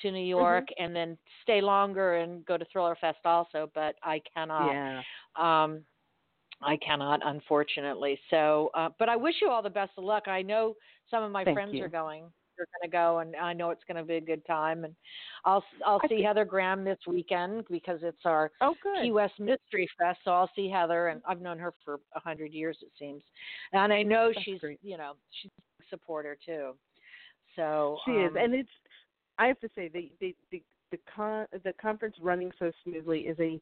to 0.00 0.10
New 0.12 0.24
York 0.24 0.68
and 0.78 0.94
then 0.94 1.18
stay 1.42 1.60
longer 1.60 2.16
and 2.16 2.44
go 2.46 2.56
to 2.56 2.64
Thriller 2.72 2.96
Fest 3.00 3.18
also, 3.24 3.70
but 3.74 3.96
I 4.02 4.20
cannot. 4.34 4.72
yeah. 4.72 5.02
Um, 5.36 5.82
I 6.62 6.76
cannot, 6.76 7.20
unfortunately. 7.24 8.18
So, 8.30 8.70
uh, 8.74 8.88
but 8.98 9.08
I 9.08 9.16
wish 9.16 9.36
you 9.40 9.48
all 9.48 9.62
the 9.62 9.70
best 9.70 9.92
of 9.96 10.04
luck. 10.04 10.26
I 10.26 10.42
know 10.42 10.74
some 11.10 11.22
of 11.22 11.30
my 11.30 11.44
Thank 11.44 11.56
friends 11.56 11.74
you. 11.74 11.84
are 11.84 11.88
going. 11.88 12.24
They're 12.58 12.66
going 12.80 12.90
to 12.90 12.92
go, 12.92 13.20
and 13.20 13.34
I 13.36 13.52
know 13.54 13.70
it's 13.70 13.84
going 13.88 13.96
to 13.96 14.02
be 14.04 14.16
a 14.16 14.20
good 14.20 14.44
time. 14.46 14.84
And 14.84 14.94
I'll 15.44 15.64
I'll 15.86 16.00
see 16.02 16.08
think- 16.08 16.26
Heather 16.26 16.44
Graham 16.44 16.84
this 16.84 16.98
weekend 17.06 17.64
because 17.70 18.00
it's 18.02 18.26
our 18.26 18.50
Oh, 18.60 18.74
good. 18.82 19.02
Key 19.02 19.12
West 19.12 19.38
Mystery 19.38 19.88
Fest. 19.98 20.18
So 20.24 20.32
I'll 20.32 20.50
see 20.54 20.68
Heather, 20.68 21.08
and 21.08 21.22
I've 21.26 21.40
known 21.40 21.58
her 21.60 21.72
for 21.84 22.00
a 22.14 22.20
hundred 22.20 22.52
years, 22.52 22.76
it 22.82 22.90
seems, 22.98 23.22
and 23.72 23.92
I 23.92 24.02
know 24.02 24.32
That's 24.34 24.44
she's 24.44 24.60
great. 24.60 24.80
you 24.82 24.98
know 24.98 25.12
she's 25.40 25.52
a 25.80 25.84
supporter 25.88 26.36
too. 26.44 26.72
So 27.56 27.98
She 28.04 28.10
is, 28.12 28.30
um, 28.32 28.36
and 28.36 28.54
it's. 28.54 28.68
I 29.38 29.46
have 29.46 29.60
to 29.60 29.68
say 29.74 29.88
the 29.88 30.10
the 30.20 30.34
the 30.50 30.62
the, 30.90 30.98
con, 31.14 31.46
the 31.64 31.72
conference 31.80 32.16
running 32.20 32.50
so 32.58 32.72
smoothly 32.82 33.20
is 33.20 33.38
a 33.40 33.60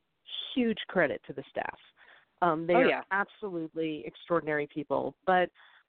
huge 0.54 0.78
credit 0.88 1.20
to 1.26 1.32
the 1.32 1.42
staff. 1.50 1.78
Um, 2.42 2.66
they 2.66 2.74
Oh, 2.74 2.78
are 2.78 2.88
yeah. 2.88 3.00
absolutely 3.10 4.02
extraordinary 4.06 4.66
people, 4.66 5.14
but 5.26 5.48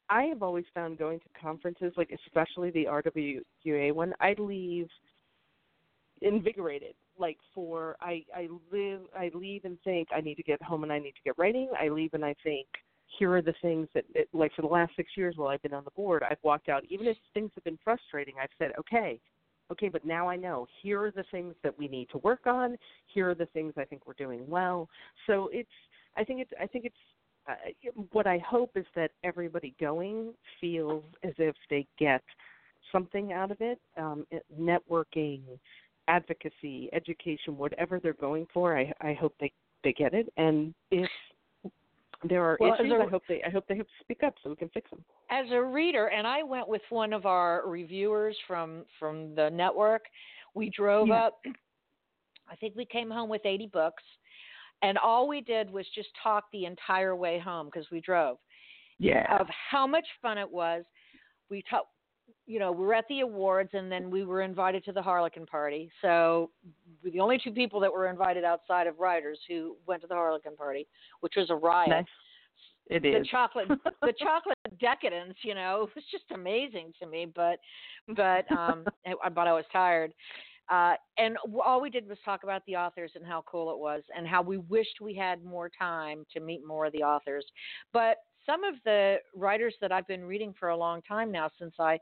I 0.09 0.23
have 0.23 0.41
always 0.41 0.65
found 0.73 0.97
going 0.97 1.19
to 1.19 1.25
conferences, 1.39 1.93
like 1.97 2.11
especially 2.25 2.71
the 2.71 2.85
RWA 2.85 3.93
one, 3.93 4.13
I 4.19 4.35
leave 4.37 4.87
invigorated. 6.21 6.95
Like 7.19 7.37
for 7.53 7.97
I 7.99 8.23
I 8.33 8.47
live 8.71 9.01
I 9.17 9.31
leave 9.33 9.65
and 9.65 9.77
think 9.83 10.09
I 10.15 10.21
need 10.21 10.35
to 10.35 10.43
get 10.43 10.61
home 10.61 10.83
and 10.83 10.93
I 10.93 10.99
need 10.99 11.11
to 11.11 11.23
get 11.25 11.37
writing. 11.37 11.69
I 11.79 11.89
leave 11.89 12.13
and 12.13 12.23
I 12.23 12.35
think 12.43 12.67
here 13.17 13.33
are 13.33 13.41
the 13.41 13.53
things 13.61 13.87
that, 13.93 14.05
that 14.13 14.27
like 14.33 14.53
for 14.53 14.61
the 14.61 14.67
last 14.67 14.91
six 14.95 15.11
years 15.15 15.35
while 15.37 15.49
I've 15.49 15.61
been 15.61 15.73
on 15.73 15.83
the 15.83 15.91
board, 15.91 16.23
I've 16.29 16.37
walked 16.43 16.69
out. 16.69 16.83
Even 16.89 17.07
if 17.07 17.17
things 17.33 17.51
have 17.55 17.63
been 17.63 17.79
frustrating, 17.83 18.35
I've 18.41 18.49
said, 18.59 18.71
okay, 18.79 19.19
okay, 19.71 19.89
but 19.89 20.05
now 20.05 20.29
I 20.29 20.35
know 20.35 20.67
here 20.81 21.01
are 21.03 21.11
the 21.11 21.25
things 21.31 21.55
that 21.63 21.77
we 21.77 21.87
need 21.87 22.09
to 22.11 22.19
work 22.19 22.45
on. 22.45 22.77
Here 23.07 23.29
are 23.29 23.35
the 23.35 23.45
things 23.47 23.73
I 23.77 23.85
think 23.85 24.05
we're 24.05 24.13
doing 24.13 24.47
well. 24.47 24.89
So 25.25 25.49
it's 25.51 25.69
I 26.15 26.23
think 26.23 26.41
it's 26.41 26.51
I 26.61 26.67
think 26.67 26.85
it's 26.85 26.95
uh, 27.47 27.53
what 28.11 28.27
I 28.27 28.39
hope 28.39 28.71
is 28.75 28.85
that 28.95 29.11
everybody 29.23 29.73
going 29.79 30.33
feels 30.59 31.03
as 31.23 31.33
if 31.37 31.55
they 31.69 31.87
get 31.97 32.21
something 32.91 33.33
out 33.33 33.51
of 33.51 33.57
it. 33.61 33.79
Um, 33.97 34.25
networking, 34.59 35.41
advocacy, 36.07 36.89
education, 36.93 37.57
whatever 37.57 37.99
they're 37.99 38.13
going 38.13 38.47
for, 38.53 38.77
I, 38.77 38.93
I 39.01 39.13
hope 39.13 39.33
they 39.39 39.51
they 39.83 39.93
get 39.93 40.13
it. 40.13 40.31
And 40.37 40.73
if 40.91 41.09
there 42.27 42.43
are 42.43 42.57
well, 42.59 42.73
issues, 42.73 42.91
a, 42.91 43.03
I 43.03 43.07
hope 43.07 43.23
they 43.29 43.43
I 43.43 43.49
hope 43.49 43.65
they 43.67 43.81
speak 44.01 44.23
up 44.23 44.35
so 44.43 44.49
we 44.49 44.55
can 44.55 44.69
fix 44.69 44.89
them. 44.89 45.03
As 45.29 45.45
a 45.51 45.61
reader, 45.61 46.07
and 46.07 46.25
I 46.25 46.43
went 46.43 46.67
with 46.67 46.81
one 46.89 47.13
of 47.13 47.25
our 47.25 47.67
reviewers 47.67 48.35
from 48.47 48.83
from 48.99 49.35
the 49.35 49.49
network. 49.49 50.03
We 50.53 50.69
drove 50.69 51.09
yeah. 51.09 51.25
up. 51.25 51.39
I 52.49 52.55
think 52.55 52.75
we 52.75 52.85
came 52.85 53.11
home 53.11 53.29
with 53.29 53.45
80 53.45 53.67
books 53.67 54.03
and 54.81 54.97
all 54.97 55.27
we 55.27 55.41
did 55.41 55.71
was 55.71 55.85
just 55.95 56.09
talk 56.21 56.45
the 56.51 56.65
entire 56.65 57.15
way 57.15 57.39
home 57.39 57.67
because 57.67 57.87
we 57.91 58.01
drove. 58.01 58.37
Yeah. 58.99 59.25
Of 59.39 59.47
how 59.71 59.85
much 59.87 60.05
fun 60.21 60.37
it 60.37 60.49
was. 60.49 60.83
We 61.49 61.63
talked 61.69 61.87
you 62.45 62.59
know, 62.59 62.71
we 62.71 62.85
were 62.85 62.93
at 62.93 63.07
the 63.09 63.21
awards 63.21 63.71
and 63.73 63.91
then 63.91 64.09
we 64.09 64.23
were 64.23 64.41
invited 64.41 64.83
to 64.85 64.91
the 64.91 65.01
Harlequin 65.01 65.45
party. 65.45 65.91
So 66.01 66.49
we're 67.03 67.11
the 67.11 67.19
only 67.19 67.39
two 67.41 67.51
people 67.51 67.79
that 67.81 67.91
were 67.91 68.07
invited 68.07 68.43
outside 68.43 68.87
of 68.87 68.99
writers 68.99 69.39
who 69.47 69.75
went 69.85 70.01
to 70.01 70.07
the 70.07 70.13
Harlequin 70.13 70.55
party, 70.55 70.87
which 71.19 71.33
was 71.35 71.49
a 71.49 71.55
riot. 71.55 71.89
Nice. 71.89 72.05
It 72.89 73.03
the 73.03 73.17
is. 73.19 73.27
chocolate 73.27 73.67
the 74.01 74.13
chocolate 74.17 74.57
decadence, 74.79 75.35
you 75.43 75.55
know, 75.55 75.83
it 75.89 75.95
was 75.95 76.05
just 76.09 76.23
amazing 76.33 76.93
to 77.01 77.07
me, 77.07 77.27
but 77.33 77.59
but 78.15 78.49
um 78.51 78.85
but 79.35 79.47
I 79.47 79.53
was 79.53 79.65
tired. 79.73 80.13
Uh, 80.69 80.95
and 81.17 81.37
all 81.65 81.81
we 81.81 81.89
did 81.89 82.07
was 82.07 82.17
talk 82.25 82.43
about 82.43 82.61
the 82.65 82.75
authors 82.75 83.11
and 83.15 83.25
how 83.25 83.43
cool 83.49 83.71
it 83.71 83.77
was, 83.77 84.03
and 84.15 84.27
how 84.27 84.41
we 84.41 84.57
wished 84.57 84.99
we 85.01 85.13
had 85.13 85.43
more 85.43 85.69
time 85.69 86.25
to 86.33 86.39
meet 86.39 86.65
more 86.65 86.85
of 86.85 86.93
the 86.93 87.03
authors. 87.03 87.45
But 87.93 88.17
some 88.45 88.63
of 88.63 88.75
the 88.85 89.17
writers 89.35 89.75
that 89.81 89.91
I've 89.91 90.07
been 90.07 90.25
reading 90.25 90.53
for 90.59 90.69
a 90.69 90.77
long 90.77 91.01
time 91.03 91.31
now, 91.31 91.49
since 91.59 91.73
I 91.79 91.99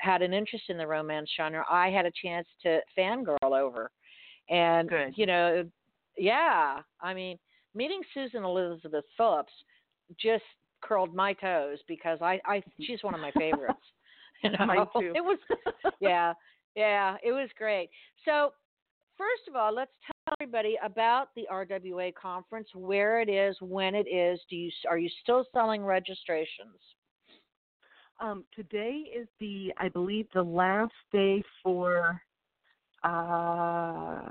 had 0.00 0.22
an 0.22 0.32
interest 0.32 0.64
in 0.68 0.78
the 0.78 0.86
romance 0.86 1.30
genre, 1.36 1.64
I 1.68 1.90
had 1.90 2.06
a 2.06 2.12
chance 2.22 2.46
to 2.62 2.80
fangirl 2.96 3.36
over. 3.42 3.90
And 4.48 4.88
Good. 4.88 5.12
you 5.16 5.26
know, 5.26 5.64
yeah, 6.16 6.80
I 7.00 7.14
mean, 7.14 7.38
meeting 7.74 8.00
Susan 8.14 8.44
Elizabeth 8.44 9.04
Phillips 9.16 9.52
just 10.20 10.44
curled 10.80 11.14
my 11.14 11.32
toes 11.34 11.78
because 11.86 12.18
I, 12.22 12.40
I 12.46 12.62
she's 12.80 13.02
one 13.02 13.14
of 13.14 13.20
my 13.20 13.32
favorites. 13.32 13.78
You 14.44 14.50
know? 14.56 14.66
Mine 14.66 14.86
too. 14.96 15.12
It 15.16 15.20
was, 15.20 15.36
yeah. 15.98 16.32
Yeah, 16.78 17.16
it 17.24 17.32
was 17.32 17.48
great. 17.58 17.90
So, 18.24 18.52
first 19.16 19.48
of 19.48 19.56
all, 19.56 19.74
let's 19.74 19.90
tell 20.06 20.34
everybody 20.40 20.78
about 20.80 21.30
the 21.34 21.44
RWA 21.52 22.14
conference, 22.14 22.68
where 22.72 23.20
it 23.20 23.28
is, 23.28 23.56
when 23.60 23.96
it 23.96 24.06
is. 24.06 24.38
Do 24.48 24.54
you 24.54 24.70
are 24.88 24.96
you 24.96 25.10
still 25.20 25.44
selling 25.52 25.84
registrations? 25.84 26.78
Um, 28.20 28.44
today 28.54 29.02
is 29.12 29.26
the, 29.40 29.72
I 29.78 29.88
believe, 29.88 30.28
the 30.32 30.42
last 30.42 30.92
day 31.12 31.42
for. 31.64 32.22
Uh, 33.02 34.28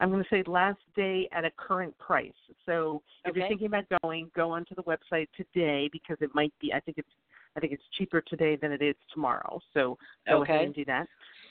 I'm 0.00 0.10
going 0.10 0.22
to 0.22 0.28
say 0.30 0.42
last 0.46 0.80
day 0.96 1.28
at 1.32 1.44
a 1.44 1.50
current 1.58 1.96
price. 1.98 2.32
So 2.64 3.02
if 3.24 3.30
okay. 3.30 3.40
you're 3.40 3.48
thinking 3.48 3.66
about 3.66 3.84
going, 4.02 4.30
go 4.34 4.50
onto 4.50 4.74
the 4.74 4.82
website 4.84 5.28
today 5.36 5.90
because 5.92 6.16
it 6.20 6.30
might 6.34 6.52
be. 6.60 6.72
I 6.72 6.80
think 6.80 6.96
it's 6.96 7.08
I 7.56 7.60
think 7.60 7.72
it's 7.72 7.82
cheaper 7.98 8.20
today 8.22 8.56
than 8.56 8.72
it 8.72 8.82
is 8.82 8.94
tomorrow. 9.12 9.60
So 9.74 9.98
go 10.26 10.42
okay. 10.42 10.54
ahead 10.54 10.64
and 10.66 10.74
do 10.74 10.84
that. 10.86 11.06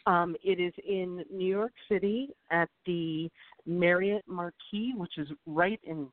Um, 0.07 0.35
it 0.43 0.59
is 0.59 0.73
in 0.87 1.23
New 1.31 1.47
York 1.47 1.73
City 1.89 2.29
at 2.49 2.69
the 2.85 3.29
Marriott 3.65 4.23
Marquis, 4.27 4.93
which 4.95 5.17
is 5.17 5.27
right 5.45 5.79
in 5.83 6.07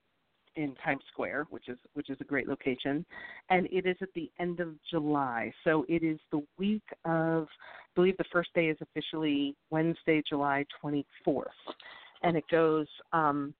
in 0.56 0.74
Times 0.84 1.02
Square, 1.12 1.46
which 1.50 1.68
is 1.68 1.78
which 1.94 2.10
is 2.10 2.18
a 2.20 2.24
great 2.24 2.48
location, 2.48 3.06
and 3.48 3.66
it 3.70 3.86
is 3.86 3.96
at 4.02 4.08
the 4.14 4.30
end 4.40 4.60
of 4.60 4.74
July. 4.90 5.52
So 5.64 5.86
it 5.88 6.02
is 6.02 6.18
the 6.32 6.42
week 6.58 6.82
of, 7.04 7.44
I 7.44 7.94
believe 7.94 8.16
the 8.18 8.24
first 8.32 8.50
day 8.54 8.66
is 8.66 8.76
officially 8.80 9.54
Wednesday, 9.70 10.20
July 10.28 10.66
24th, 10.82 11.44
and 12.22 12.36
it 12.36 12.44
goes 12.50 12.88
um, 13.12 13.54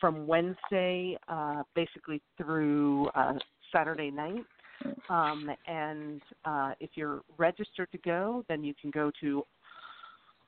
from 0.00 0.26
Wednesday 0.26 1.18
uh, 1.28 1.62
basically 1.74 2.22
through 2.38 3.08
uh, 3.14 3.34
Saturday 3.72 4.10
night. 4.10 4.44
Um, 5.10 5.50
and 5.66 6.22
uh, 6.44 6.72
if 6.78 6.90
you're 6.94 7.22
registered 7.36 7.90
to 7.92 7.98
go, 7.98 8.44
then 8.48 8.62
you 8.62 8.74
can 8.80 8.90
go 8.90 9.10
to 9.20 9.44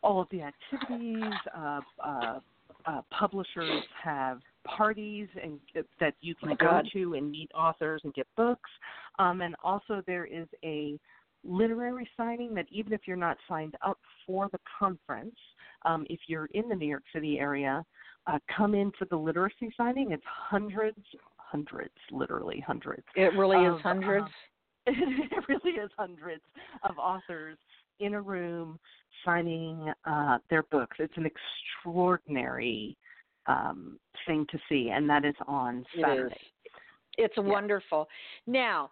all 0.03 0.21
of 0.21 0.29
the 0.31 0.43
activities. 0.43 1.33
Uh, 1.57 1.81
uh, 2.05 2.41
uh, 2.87 3.03
publishers 3.11 3.83
have 4.03 4.41
parties 4.65 5.29
and 5.43 5.59
that 6.01 6.15
you 6.21 6.35
can 6.35 6.51
oh 6.51 6.57
go 6.57 6.67
God. 6.67 6.89
to 6.93 7.15
and 7.15 7.31
meet 7.31 7.51
authors 7.55 8.01
and 8.05 8.15
get 8.15 8.27
books. 8.37 8.71
Um, 9.19 9.41
and 9.41 9.55
also 9.63 10.03
there 10.07 10.25
is 10.25 10.47
a 10.65 10.99
literary 11.45 12.09
signing 12.17 12.55
that 12.55 12.67
even 12.71 12.93
if 12.93 13.03
you're 13.07 13.17
not 13.17 13.37
signed 13.49 13.75
up 13.87 13.99
for 14.27 14.49
the 14.53 14.59
conference, 14.79 15.37
um, 15.85 16.07
if 16.11 16.21
you're 16.27 16.49
in 16.53 16.69
the 16.69 16.75
New 16.75 16.87
York 16.87 17.05
City 17.15 17.39
area, 17.39 17.85
uh, 18.27 18.39
come 18.55 18.75
in 18.75 18.93
for 18.99 19.07
the 19.07 19.17
literacy 19.17 19.73
signing. 19.77 20.13
It's 20.13 20.23
hundreds, 20.27 20.99
hundreds, 21.37 21.95
literally 22.11 22.63
hundreds. 22.67 23.05
It 23.17 23.35
really 23.35 23.65
of, 23.67 23.77
is 23.77 23.83
hundreds. 23.83 24.27
Uh, 24.27 24.29
it 24.93 25.45
really 25.49 25.73
is 25.73 25.91
hundreds 25.97 26.43
of 26.89 26.99
authors 26.99 27.59
in 28.01 28.15
a 28.15 28.21
room 28.21 28.79
signing 29.25 29.93
uh, 30.05 30.39
their 30.49 30.65
books. 30.65 30.97
It's 30.99 31.17
an 31.17 31.27
extraordinary 31.27 32.97
um, 33.47 33.99
thing 34.27 34.47
to 34.51 34.59
see, 34.69 34.91
and 34.93 35.09
that 35.09 35.25
is 35.25 35.35
on 35.47 35.85
Saturday. 36.01 36.35
It 36.35 36.37
is. 36.37 36.73
It's 37.19 37.35
yeah. 37.37 37.43
wonderful. 37.43 38.09
Now, 38.47 38.91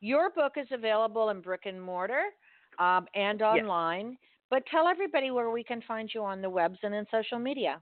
your 0.00 0.30
book 0.30 0.52
is 0.56 0.66
available 0.72 1.30
in 1.30 1.40
brick 1.40 1.62
and 1.66 1.80
mortar 1.80 2.22
um, 2.78 3.06
and 3.14 3.42
online, 3.42 4.16
but 4.48 4.64
tell 4.70 4.88
everybody 4.88 5.30
where 5.30 5.50
we 5.50 5.62
can 5.62 5.82
find 5.86 6.10
you 6.12 6.24
on 6.24 6.40
the 6.40 6.50
webs 6.50 6.78
and 6.82 6.94
in 6.94 7.04
social 7.10 7.38
media. 7.38 7.80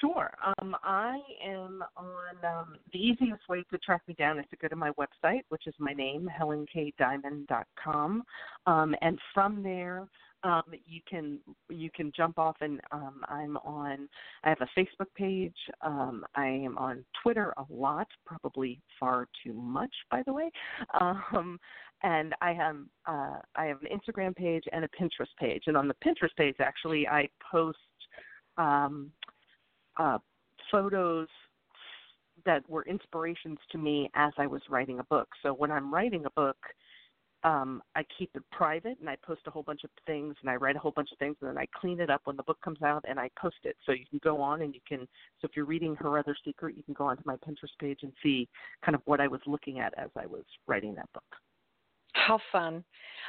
Sure. 0.00 0.30
Um, 0.60 0.76
I 0.82 1.18
am 1.44 1.82
on 1.96 2.44
um, 2.44 2.76
the 2.92 2.98
easiest 2.98 3.48
way 3.48 3.64
to 3.70 3.78
track 3.78 4.02
me 4.06 4.14
down 4.14 4.38
is 4.38 4.46
to 4.50 4.56
go 4.56 4.68
to 4.68 4.76
my 4.76 4.90
website, 4.92 5.42
which 5.48 5.66
is 5.66 5.74
my 5.78 5.92
name, 5.92 6.30
HelenKayDimon.com, 6.40 8.22
um, 8.66 8.94
and 9.02 9.18
from 9.34 9.62
there 9.62 10.08
um, 10.42 10.62
you 10.86 11.00
can 11.08 11.38
you 11.68 11.90
can 11.94 12.12
jump 12.16 12.38
off 12.38 12.56
and 12.60 12.80
um, 12.92 13.22
I'm 13.28 13.56
on. 13.58 14.08
I 14.44 14.48
have 14.48 14.60
a 14.60 14.78
Facebook 14.78 15.12
page. 15.14 15.56
Um, 15.82 16.24
I 16.34 16.46
am 16.46 16.78
on 16.78 17.04
Twitter 17.22 17.52
a 17.56 17.64
lot, 17.72 18.08
probably 18.24 18.80
far 18.98 19.28
too 19.44 19.52
much, 19.52 19.94
by 20.10 20.22
the 20.24 20.32
way. 20.32 20.50
Um, 20.98 21.58
and 22.02 22.34
I 22.40 22.52
have 22.54 22.76
uh, 23.06 23.38
I 23.54 23.66
have 23.66 23.78
an 23.82 23.88
Instagram 23.94 24.34
page 24.34 24.64
and 24.72 24.84
a 24.84 24.88
Pinterest 24.88 25.34
page. 25.38 25.64
And 25.66 25.76
on 25.76 25.88
the 25.88 25.96
Pinterest 26.04 26.34
page, 26.36 26.56
actually, 26.60 27.06
I 27.06 27.28
post. 27.50 27.78
Uh, 30.00 30.16
photos 30.70 31.28
that 32.46 32.66
were 32.70 32.84
inspirations 32.84 33.58
to 33.70 33.76
me 33.76 34.08
as 34.14 34.32
I 34.38 34.46
was 34.46 34.62
writing 34.70 34.98
a 34.98 35.04
book. 35.04 35.28
So 35.42 35.52
when 35.52 35.70
I'm 35.70 35.92
writing 35.92 36.24
a 36.24 36.30
book, 36.30 36.56
um, 37.44 37.82
I 37.94 38.04
keep 38.16 38.30
it 38.34 38.42
private 38.50 38.98
and 38.98 39.10
I 39.10 39.16
post 39.22 39.42
a 39.46 39.50
whole 39.50 39.62
bunch 39.62 39.84
of 39.84 39.90
things 40.06 40.36
and 40.40 40.48
I 40.48 40.56
write 40.56 40.76
a 40.76 40.78
whole 40.78 40.92
bunch 40.92 41.10
of 41.12 41.18
things 41.18 41.36
and 41.42 41.50
then 41.50 41.58
I 41.58 41.66
clean 41.78 42.00
it 42.00 42.08
up 42.08 42.22
when 42.24 42.36
the 42.38 42.42
book 42.44 42.58
comes 42.64 42.80
out 42.82 43.04
and 43.06 43.20
I 43.20 43.28
post 43.38 43.56
it. 43.64 43.76
So 43.84 43.92
you 43.92 44.06
can 44.08 44.20
go 44.24 44.40
on 44.40 44.62
and 44.62 44.74
you 44.74 44.80
can, 44.88 45.00
so 45.40 45.48
if 45.48 45.50
you're 45.54 45.66
reading 45.66 45.94
Her 45.96 46.18
Other 46.18 46.36
Secret, 46.46 46.78
you 46.78 46.82
can 46.82 46.94
go 46.94 47.04
onto 47.04 47.22
my 47.26 47.36
Pinterest 47.36 47.76
page 47.78 47.98
and 48.02 48.12
see 48.22 48.48
kind 48.82 48.94
of 48.94 49.02
what 49.04 49.20
I 49.20 49.28
was 49.28 49.40
looking 49.46 49.80
at 49.80 49.92
as 49.98 50.08
I 50.16 50.24
was 50.24 50.44
writing 50.66 50.94
that 50.94 51.12
book. 51.12 51.24
How 52.14 52.38
fun. 52.50 52.84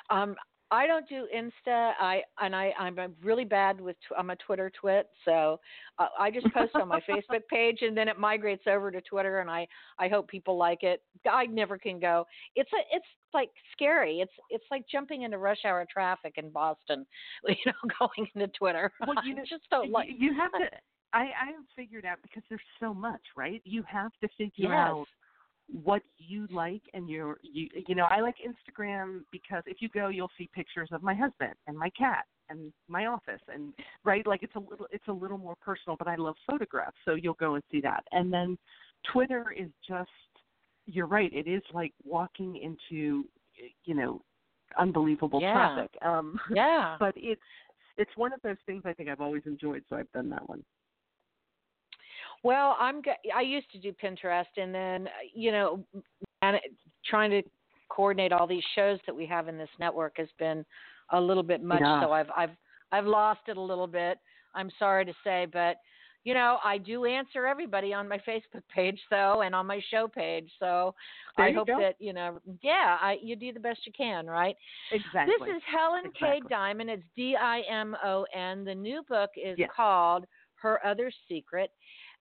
Um, 0.10 0.36
I 0.72 0.88
don't 0.88 1.08
do 1.10 1.28
Insta. 1.36 1.92
I 2.00 2.22
and 2.40 2.56
I 2.56 2.72
I'm 2.80 2.98
really 3.22 3.44
bad 3.44 3.82
with 3.82 3.98
I'm 4.18 4.30
a 4.30 4.38
Twitter 4.38 4.72
twit, 4.80 5.10
so 5.26 5.60
uh, 6.00 6.08
I 6.18 6.32
just 6.32 6.48
post 6.54 6.74
on 6.76 6.88
my 6.88 7.02
Facebook 7.10 7.42
page 7.50 7.80
and 7.82 7.96
then 7.96 8.08
it 8.08 8.18
migrates 8.18 8.64
over 8.68 8.90
to 8.90 9.02
Twitter 9.02 9.40
and 9.40 9.50
I 9.50 9.68
I 10.00 10.08
hope 10.08 10.30
people 10.30 10.58
like 10.58 10.84
it. 10.84 11.02
I 11.30 11.46
never 11.46 11.78
can 11.78 12.00
go. 12.00 12.26
It's 12.56 12.72
a 12.72 12.96
it's 12.96 13.06
like 13.34 13.50
scary. 13.74 14.22
It's 14.22 14.32
it's 14.50 14.64
like 14.72 14.86
jumping 14.90 15.24
into 15.24 15.38
rush 15.38 15.66
hour 15.66 15.86
traffic 15.92 16.36
in 16.38 16.50
Boston, 16.50 17.06
you 17.48 17.56
know, 17.66 17.74
going 18.00 18.30
into 18.34 18.48
Twitter. 18.58 18.92
Well, 19.06 19.16
you 19.26 19.36
know, 19.36 19.44
just 19.48 19.70
don't 19.70 19.92
like. 19.92 20.08
You 20.18 20.34
have 20.36 20.52
to. 20.54 20.70
I 21.14 21.20
I 21.20 21.46
have 21.48 21.66
figured 21.76 22.06
out 22.06 22.20
because 22.22 22.44
there's 22.48 22.62
so 22.80 22.94
much, 22.94 23.22
right? 23.36 23.62
You 23.66 23.84
have 23.84 24.12
to 24.22 24.30
figure 24.38 24.70
yes. 24.70 24.72
out 24.72 25.08
what 25.72 26.02
you 26.18 26.48
like 26.52 26.82
and 26.94 27.10
your 27.10 27.38
you 27.42 27.70
you 27.88 27.96
know 27.96 28.06
I 28.10 28.20
like 28.20 28.36
Instagram 28.46 29.22
because 29.32 29.64
if 29.66 29.78
you 29.80 29.90
go 29.90 30.10
you'll 30.10 30.32
see 30.38 30.50
pictures 30.54 30.90
of 30.92 31.02
my 31.02 31.14
husband 31.14 31.54
and 31.68 31.78
my 31.78 31.90
cat 31.92 32.26
and 32.50 32.74
my 32.90 33.06
office 33.06 33.40
and 33.54 33.74
right? 34.04 34.26
Like 34.28 34.44
it's 34.44 34.56
a 34.56 34.60
little 34.60 34.88
it's 34.92 35.08
a 35.08 35.14
little 35.14 35.38
more 35.38 35.56
personal 35.62 35.96
but 35.98 36.08
I 36.08 36.16
love 36.16 36.36
photographs 36.50 36.98
so 37.06 37.16
you'll 37.16 37.36
go 37.36 37.56
and 37.56 37.64
see 37.72 37.80
that. 37.82 38.04
And 38.12 38.34
then 38.34 38.58
Twitter 39.14 39.54
is 39.58 39.70
just 39.88 40.10
you're 40.86 41.08
right 41.08 41.32
it 41.34 41.48
is 41.48 41.64
like 41.74 41.94
walking 42.04 42.58
into 42.58 43.26
you 43.86 43.96
know 43.96 44.22
unbelievable 44.78 45.42
yeah. 45.42 45.54
traffic. 45.54 45.92
Um 46.02 46.38
yeah. 46.54 46.98
but 47.00 47.14
it's 47.16 47.42
it's 47.98 48.12
one 48.16 48.34
of 48.34 48.42
those 48.42 48.58
things 48.66 48.84
I 48.86 48.94
think 48.94 49.10
I've 49.10 49.22
always 49.22 49.44
enjoyed 49.46 49.84
so 49.90 49.96
I've 49.96 50.12
done 50.12 50.30
that 50.30 50.48
one 50.50 50.64
well, 52.44 52.76
I'm. 52.80 53.02
I 53.36 53.42
used 53.42 53.72
to 53.72 53.80
do 53.80 53.94
Pinterest, 53.94 54.46
and 54.58 54.74
then 54.74 55.08
uh, 55.08 55.12
you 55.34 55.52
know, 55.52 55.84
and 56.42 56.58
trying 57.06 57.32
to 57.32 57.44
coordinate 57.90 58.32
all 58.32 58.48
these 58.48 58.64
shows 58.76 59.00
that 59.06 59.16
we 59.16 59.26
have 59.26 59.48
in 59.48 59.58
this 59.58 59.70
network 59.80 60.14
has 60.18 60.30
been 60.40 60.66
a 61.12 61.20
little 61.20 61.44
bit 61.44 61.64
much. 61.64 61.82
Yeah. 61.82 62.02
So 62.02 62.12
I've 62.12 62.30
I've 62.36 62.56
I've 62.92 63.06
lost 63.06 63.42
it 63.48 63.58
a 63.58 63.62
little 63.62 63.88
bit. 63.88 64.18
I'm 64.56 64.72
sorry 64.80 65.06
to 65.06 65.14
say, 65.24 65.48
but 65.52 65.78
you 66.24 66.34
know, 66.36 66.58
I 66.64 66.78
do 66.78 67.06
answer 67.06 67.48
everybody 67.48 67.94
on 67.94 68.08
my 68.08 68.18
Facebook 68.28 68.64
page 68.74 69.00
though 69.10 69.42
and 69.42 69.56
on 69.56 69.66
my 69.66 69.82
show 69.90 70.08
page. 70.08 70.50
So 70.60 70.94
there 71.38 71.48
I 71.48 71.54
hope 71.54 71.68
go. 71.68 71.80
that, 71.80 71.96
you 72.00 72.14
know, 72.14 72.40
yeah, 72.62 72.98
I 73.02 73.18
you 73.22 73.36
do 73.36 73.54
the 73.54 73.60
best 73.60 73.80
you 73.86 73.92
can, 73.96 74.28
right? 74.28 74.56
Exactly. 74.92 75.34
This 75.40 75.58
is 75.58 75.62
Helen 75.72 76.06
exactly. 76.06 76.42
K. 76.50 76.56
Dimon. 76.56 76.90
It's 76.90 77.04
D 77.16 77.36
I 77.40 77.62
M 77.70 77.96
O 78.04 78.26
N. 78.36 78.64
The 78.64 78.76
new 78.76 79.04
book 79.08 79.32
is 79.36 79.58
yes. 79.58 79.70
called 79.76 80.26
Her 80.56 80.86
Other 80.86 81.12
Secret 81.28 81.72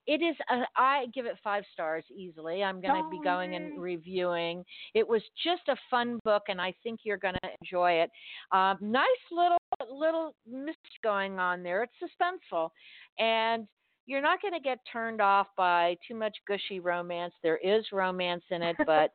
it 0.06 0.22
is 0.22 0.36
a, 0.50 0.62
I 0.76 1.06
give 1.14 1.26
it 1.26 1.36
five 1.42 1.64
stars 1.72 2.04
easily. 2.14 2.62
I'm 2.62 2.80
going 2.80 2.94
to 2.94 3.06
oh, 3.06 3.10
be 3.10 3.20
going 3.22 3.54
and 3.54 3.80
reviewing. 3.80 4.64
It 4.94 5.06
was 5.06 5.22
just 5.44 5.62
a 5.68 5.76
fun 5.90 6.18
book, 6.24 6.44
and 6.48 6.60
I 6.60 6.74
think 6.82 7.00
you're 7.04 7.18
going 7.18 7.36
to 7.42 7.50
enjoy 7.60 7.92
it. 7.92 8.10
Um, 8.52 8.78
nice 8.80 9.06
little 9.30 9.58
little 9.90 10.34
mystery 10.46 10.74
going 11.02 11.38
on 11.38 11.62
there. 11.62 11.84
It's 11.84 11.92
suspenseful, 12.02 12.70
and 13.18 13.66
you're 14.06 14.22
not 14.22 14.42
going 14.42 14.54
to 14.54 14.60
get 14.60 14.78
turned 14.90 15.20
off 15.20 15.48
by 15.56 15.96
too 16.06 16.14
much 16.14 16.36
gushy 16.46 16.80
romance. 16.80 17.34
There 17.42 17.58
is 17.58 17.84
romance 17.92 18.44
in 18.50 18.62
it, 18.62 18.76
but. 18.86 19.10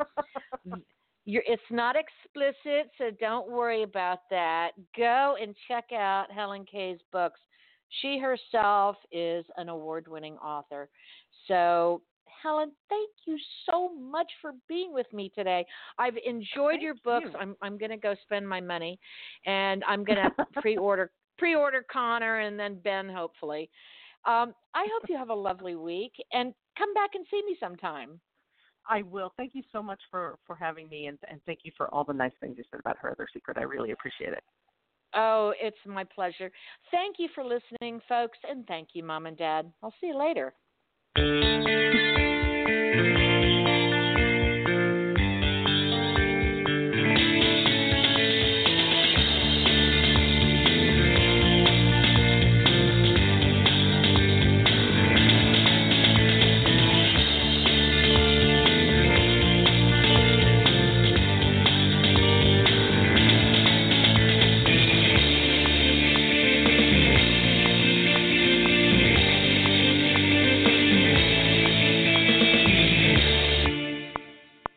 You're, 1.28 1.42
it's 1.48 1.64
not 1.72 1.96
explicit, 1.96 2.92
so 3.00 3.10
don't 3.20 3.50
worry 3.50 3.82
about 3.82 4.20
that. 4.30 4.74
Go 4.96 5.36
and 5.42 5.56
check 5.68 5.86
out 5.92 6.28
HelenKay's 6.32 7.02
books 7.12 7.40
she 8.02 8.20
herself 8.20 8.96
is 9.12 9.46
an 9.58 9.70
award 9.70 10.08
winning 10.08 10.36
author. 10.38 10.90
So, 11.48 12.02
Helen, 12.42 12.72
thank 12.90 13.10
you 13.26 13.38
so 13.70 13.96
much 13.96 14.32
for 14.42 14.52
being 14.68 14.94
with 14.94 15.12
me 15.14 15.32
today. 15.36 15.66
I've 15.98 16.18
enjoyed 16.26 16.72
thank 16.72 16.84
your 16.84 16.96
books. 17.04 17.30
You. 17.32 17.40
I'm 17.40 17.56
I'm 17.62 17.78
going 17.78 17.92
to 17.92 17.98
go 17.98 18.16
spend 18.24 18.48
my 18.48 18.62
money 18.62 19.00
and 19.46 19.84
I'm 19.88 20.04
going 20.04 20.20
to 20.38 20.46
pre-order 20.62 21.12
pre-order 21.38 21.86
Connor 21.92 22.40
and 22.40 22.60
then 22.60 22.80
Ben 22.84 23.10
hopefully. 23.10 23.70
Um, 24.26 24.54
I 24.74 24.88
hope 24.92 25.10
you 25.10 25.18
have 25.18 25.30
a 25.30 25.36
lovely 25.36 25.76
week 25.76 26.14
and 26.34 26.54
come 26.78 26.94
back 26.94 27.12
and 27.14 27.26
see 27.30 27.42
me 27.46 27.56
sometime. 27.60 28.20
I 28.88 29.02
will. 29.02 29.34
Thank 29.38 29.56
you 29.56 29.64
so 29.72 29.82
much 29.82 30.02
for 30.12 30.38
for 30.46 30.56
having 30.56 30.88
me 30.90 31.08
and 31.08 31.18
and 31.30 31.42
thank 31.46 31.60
you 31.64 31.72
for 31.78 31.94
all 31.94 32.04
the 32.04 32.14
nice 32.14 32.34
things 32.40 32.56
you 32.58 32.64
said 32.70 32.80
about 32.80 32.98
her 33.00 33.12
other 33.12 33.28
secret. 33.34 33.58
I 33.58 33.64
really 33.64 33.92
appreciate 33.92 34.34
it. 34.34 34.44
Oh, 35.16 35.54
it's 35.62 35.78
my 35.86 36.04
pleasure. 36.04 36.52
Thank 36.92 37.16
you 37.20 37.30
for 37.34 37.44
listening, 37.44 38.02
folks, 38.08 38.38
and 38.50 38.66
thank 38.68 38.90
you, 38.94 39.04
Mom 39.04 39.26
and 39.26 39.38
Dad. 39.38 39.72
I'll 39.82 39.94
see 40.02 40.08
you 40.08 40.18
later. 40.18 40.54